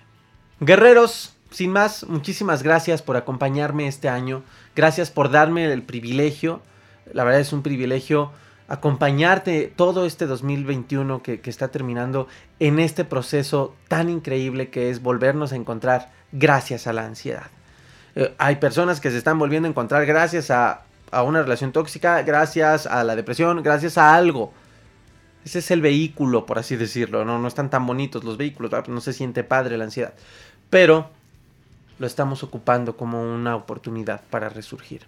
Guerreros, 0.58 1.36
sin 1.50 1.70
más, 1.70 2.04
muchísimas 2.08 2.64
gracias 2.64 3.02
por 3.02 3.16
acompañarme 3.16 3.86
este 3.86 4.08
año. 4.08 4.42
Gracias 4.74 5.12
por 5.12 5.30
darme 5.30 5.72
el 5.72 5.82
privilegio. 5.84 6.60
La 7.12 7.22
verdad 7.22 7.40
es 7.40 7.52
un 7.52 7.62
privilegio 7.62 8.32
acompañarte 8.68 9.72
todo 9.74 10.04
este 10.04 10.26
2021 10.26 11.22
que, 11.22 11.40
está 11.44 11.68
terminando 11.68 12.28
en 12.60 12.78
este 12.78 13.04
proceso 13.04 13.74
tan 13.88 14.10
increíble 14.10 14.68
que 14.68 14.90
es 14.90 15.02
volvernos 15.02 15.52
a 15.52 15.56
encontrar 15.56 16.10
gracias 16.32 16.86
a 16.86 16.92
la 16.92 17.06
ansiedad. 17.06 17.46
Eh, 18.14 18.34
hay 18.38 18.56
personas 18.56 19.00
que 19.00 19.10
se 19.10 19.16
están 19.16 19.38
volviendo 19.38 19.66
a 19.66 19.70
encontrar 19.70 20.04
gracias 20.04 20.50
a, 20.50 20.82
a 21.10 21.22
una 21.22 21.42
relación 21.42 21.72
tóxica, 21.72 22.22
gracias 22.22 22.86
a 22.86 23.02
la 23.04 23.16
depresión, 23.16 23.62
gracias 23.62 23.96
a 23.96 24.14
algo. 24.14 24.52
Ese 25.46 25.60
es 25.60 25.70
el 25.70 25.80
vehículo, 25.80 26.44
por 26.44 26.58
así 26.58 26.76
decirlo. 26.76 27.24
No, 27.24 27.38
no 27.38 27.48
están 27.48 27.70
tan 27.70 27.86
bonitos 27.86 28.22
los 28.22 28.36
vehículos, 28.36 28.70
no 28.88 29.00
se 29.00 29.14
siente 29.14 29.44
padre 29.44 29.78
la 29.78 29.84
ansiedad. 29.84 30.12
Pero 30.68 31.08
lo 31.98 32.06
estamos 32.06 32.42
ocupando 32.42 32.98
como 32.98 33.22
una 33.22 33.56
oportunidad 33.56 34.20
para 34.28 34.50
resurgir. 34.50 35.06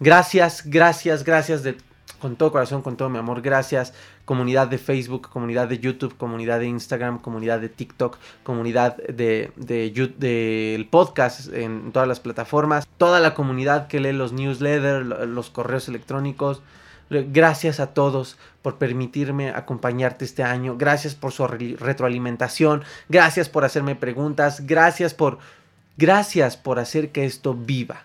Gracias, 0.00 0.62
gracias, 0.66 1.22
gracias 1.24 1.62
de, 1.62 1.76
con 2.20 2.36
todo 2.36 2.52
corazón, 2.52 2.82
con 2.82 2.96
todo 2.96 3.08
mi 3.08 3.18
amor. 3.18 3.42
Gracias, 3.42 3.92
comunidad 4.24 4.68
de 4.68 4.78
Facebook, 4.78 5.28
comunidad 5.28 5.68
de 5.68 5.78
YouTube, 5.78 6.16
comunidad 6.16 6.60
de 6.60 6.66
Instagram, 6.66 7.18
comunidad 7.18 7.60
de 7.60 7.68
TikTok, 7.68 8.18
comunidad 8.42 8.96
de, 8.96 9.52
de, 9.56 10.88
podcast 10.90 11.52
en 11.52 11.92
todas 11.92 12.06
las 12.06 12.20
plataformas. 12.20 12.86
Toda 12.98 13.20
la 13.20 13.34
comunidad 13.34 13.88
que 13.88 14.00
lee 14.00 14.12
los 14.12 14.32
newsletters, 14.32 15.06
los 15.28 15.50
correos 15.50 15.88
electrónicos. 15.88 16.62
Gracias 17.10 17.80
a 17.80 17.88
todos 17.88 18.38
por 18.62 18.76
permitirme 18.78 19.50
acompañarte 19.50 20.24
este 20.24 20.44
año. 20.44 20.76
Gracias 20.78 21.16
por 21.16 21.32
su 21.32 21.44
retroalimentación. 21.48 22.84
Gracias 23.08 23.48
por 23.48 23.64
hacerme 23.64 23.96
preguntas. 23.96 24.64
Gracias 24.64 25.12
por 25.12 25.38
Gracias 26.00 26.56
por 26.56 26.78
hacer 26.78 27.12
que 27.12 27.26
esto 27.26 27.52
viva. 27.52 28.04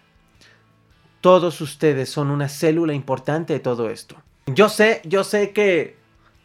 Todos 1.26 1.60
ustedes 1.60 2.08
son 2.08 2.30
una 2.30 2.48
célula 2.48 2.94
importante 2.94 3.54
de 3.54 3.60
todo 3.60 3.90
esto. 3.90 4.16
Yo 4.46 4.70
sé, 4.70 5.02
yo 5.06 5.24
sé 5.24 5.54
que 5.54 5.96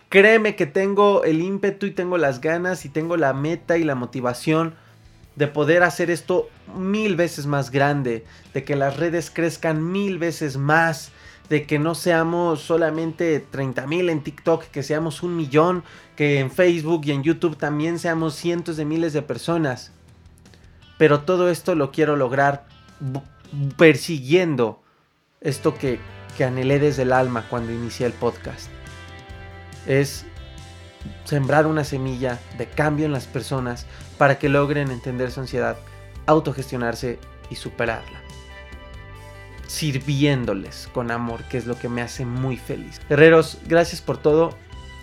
créeme 0.09 0.57
que 0.57 0.65
tengo 0.65 1.23
el 1.25 1.43
ímpetu 1.43 1.85
y 1.85 1.91
tengo 1.91 2.17
las 2.17 2.41
ganas 2.41 2.87
y 2.87 2.89
tengo 2.89 3.19
la 3.19 3.35
meta 3.35 3.77
y 3.77 3.85
la 3.85 3.95
motivación 3.95 4.73
de 5.37 5.49
poder 5.49 5.83
hacer 5.83 6.11
esto 6.11 6.49
mil 6.75 7.15
veces 7.15 7.45
más 7.45 7.71
grande, 7.71 8.25
de 8.55 8.65
que 8.65 8.75
las 8.75 8.97
redes 8.97 9.31
crezcan 9.31 9.93
mil 9.93 10.17
veces 10.17 10.57
más, 10.57 11.13
de 11.51 11.67
que 11.67 11.79
no 11.79 11.95
seamos 11.95 12.63
solamente 12.63 13.39
30 13.39 13.87
mil 13.87 14.09
en 14.09 14.23
TikTok, 14.23 14.65
que 14.65 14.83
seamos 14.83 15.23
un 15.23 15.37
millón, 15.37 15.85
que 16.17 16.39
en 16.39 16.51
Facebook 16.51 17.03
y 17.05 17.11
en 17.11 17.23
YouTube 17.23 17.59
también 17.59 17.99
seamos 17.99 18.35
cientos 18.35 18.79
de 18.79 18.87
miles 18.87 19.13
de 19.13 19.21
personas. 19.21 19.93
Pero 20.97 21.21
todo 21.21 21.51
esto 21.51 21.75
lo 21.75 21.91
quiero 21.91 22.17
lograr 22.17 22.65
persiguiendo 23.77 24.83
esto 25.41 25.75
que, 25.75 25.99
anhelé 26.45 26.79
desde 26.79 27.03
el 27.03 27.13
alma 27.13 27.45
cuando 27.51 27.71
inicié 27.71 28.07
el 28.07 28.15
podcast. 28.15 28.71
Es 29.87 30.25
sembrar 31.25 31.67
una 31.67 31.85
semilla 31.85 32.39
de 32.57 32.67
cambio 32.67 33.05
en 33.05 33.13
las 33.13 33.27
personas 33.27 33.85
para 34.17 34.39
que 34.39 34.49
logren 34.49 34.91
entender 34.91 35.31
su 35.31 35.41
ansiedad, 35.41 35.77
autogestionarse 36.25 37.19
y 37.51 37.57
superarla. 37.57 38.23
Sirviéndoles 39.67 40.89
con 40.95 41.11
amor, 41.11 41.45
que 41.45 41.59
es 41.59 41.67
lo 41.67 41.79
que 41.79 41.91
me 41.91 42.01
hace 42.01 42.25
muy 42.25 42.57
feliz. 42.57 42.99
Guerreros, 43.11 43.59
gracias 43.67 44.01
por 44.01 44.17
todo 44.17 44.57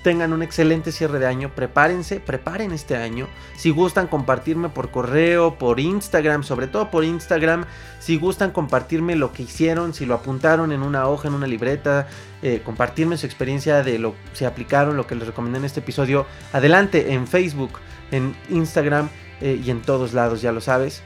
tengan 0.03 0.33
un 0.33 0.41
excelente 0.41 0.91
cierre 0.91 1.19
de 1.19 1.25
año. 1.25 1.49
Prepárense, 1.53 2.19
preparen 2.19 2.71
este 2.71 2.95
año. 2.95 3.27
Si 3.55 3.71
gustan 3.71 4.07
compartirme 4.07 4.69
por 4.69 4.91
correo, 4.91 5.55
por 5.55 5.79
Instagram, 5.79 6.43
sobre 6.43 6.67
todo 6.67 6.89
por 6.89 7.03
Instagram. 7.03 7.65
Si 7.99 8.17
gustan 8.17 8.51
compartirme 8.51 9.15
lo 9.15 9.33
que 9.33 9.43
hicieron, 9.43 9.93
si 9.93 10.05
lo 10.05 10.15
apuntaron 10.15 10.71
en 10.71 10.81
una 10.81 11.07
hoja, 11.07 11.27
en 11.27 11.33
una 11.33 11.47
libreta, 11.47 12.07
eh, 12.41 12.62
compartirme 12.63 13.17
su 13.17 13.25
experiencia 13.25 13.83
de 13.83 13.99
lo 13.99 14.15
si 14.33 14.45
aplicaron 14.45 14.95
lo 14.95 15.07
que 15.07 15.15
les 15.15 15.27
recomendé 15.27 15.60
en 15.60 15.65
este 15.65 15.81
episodio. 15.81 16.25
Adelante 16.53 17.13
en 17.13 17.27
Facebook, 17.27 17.71
en 18.12 18.36
Instagram 18.49 19.10
eh, 19.41 19.62
y 19.63 19.71
en 19.71 19.81
todos 19.81 20.13
lados, 20.13 20.41
ya 20.41 20.51
lo 20.51 20.62
sabes. 20.62 21.03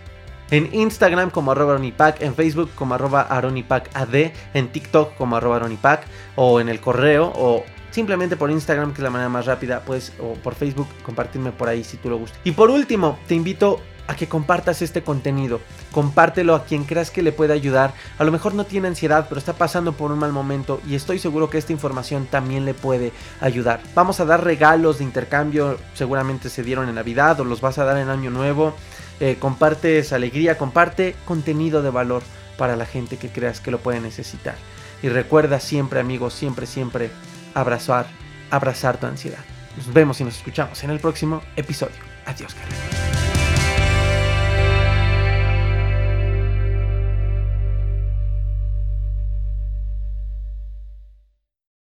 En 0.51 0.73
Instagram 0.73 1.29
como 1.29 1.53
arroba 1.53 1.73
aronipac, 1.73 2.21
en 2.21 2.35
Facebook 2.35 2.71
como 2.75 2.93
arroba 2.93 3.21
aronipacad, 3.21 4.13
en 4.53 4.67
TikTok 4.67 5.15
como 5.15 5.37
arroba 5.37 5.55
aronipac 5.55 6.03
o 6.35 6.59
en 6.59 6.67
el 6.67 6.81
correo 6.81 7.31
o 7.33 7.63
simplemente 7.91 8.35
por 8.35 8.49
Instagram, 8.49 8.93
que 8.93 8.99
es 8.99 9.03
la 9.03 9.09
manera 9.09 9.29
más 9.29 9.45
rápida, 9.45 9.81
pues, 9.85 10.13
o 10.19 10.33
por 10.33 10.55
Facebook, 10.55 10.87
compartirme 11.03 11.51
por 11.51 11.69
ahí 11.69 11.83
si 11.83 11.97
tú 11.97 12.09
lo 12.09 12.17
gustas. 12.17 12.39
Y 12.43 12.51
por 12.51 12.69
último, 12.69 13.19
te 13.27 13.35
invito 13.35 13.79
a 14.07 14.15
que 14.15 14.27
compartas 14.27 14.81
este 14.81 15.03
contenido. 15.03 15.61
Compártelo 15.91 16.55
a 16.55 16.65
quien 16.65 16.83
creas 16.83 17.11
que 17.11 17.21
le 17.21 17.31
pueda 17.31 17.53
ayudar. 17.53 17.93
A 18.17 18.23
lo 18.23 18.31
mejor 18.31 18.53
no 18.53 18.65
tiene 18.65 18.89
ansiedad, 18.89 19.27
pero 19.29 19.39
está 19.39 19.53
pasando 19.53 19.93
por 19.93 20.11
un 20.11 20.19
mal 20.19 20.33
momento 20.33 20.81
y 20.87 20.95
estoy 20.95 21.19
seguro 21.19 21.49
que 21.49 21.57
esta 21.57 21.71
información 21.71 22.25
también 22.25 22.65
le 22.65 22.73
puede 22.73 23.13
ayudar. 23.39 23.81
Vamos 23.95 24.19
a 24.19 24.25
dar 24.25 24.43
regalos 24.43 24.97
de 24.97 25.05
intercambio, 25.05 25.77
seguramente 25.93 26.49
se 26.49 26.63
dieron 26.63 26.89
en 26.89 26.95
Navidad 26.95 27.39
o 27.39 27.45
los 27.45 27.61
vas 27.61 27.77
a 27.77 27.85
dar 27.85 27.97
en 27.97 28.09
Año 28.09 28.31
Nuevo. 28.31 28.73
Eh, 29.19 29.37
comparte 29.39 29.99
esa 29.99 30.15
alegría, 30.15 30.57
comparte 30.57 31.15
contenido 31.25 31.81
de 31.81 31.91
valor 31.91 32.23
para 32.57 32.75
la 32.75 32.85
gente 32.85 33.17
que 33.17 33.29
creas 33.29 33.61
que 33.61 33.71
lo 33.71 33.79
puede 33.79 34.01
necesitar. 34.01 34.55
Y 35.03 35.09
recuerda 35.09 35.59
siempre, 35.59 35.99
amigos, 35.99 36.33
siempre, 36.33 36.65
siempre 36.65 37.11
abrazar, 37.53 38.07
abrazar 38.49 38.97
tu 38.97 39.07
ansiedad. 39.07 39.43
Nos 39.77 39.91
vemos 39.93 40.19
y 40.21 40.23
nos 40.23 40.37
escuchamos 40.37 40.83
en 40.83 40.89
el 40.89 40.99
próximo 40.99 41.41
episodio. 41.55 41.95
Adiós, 42.25 42.53
cariño. 42.53 43.30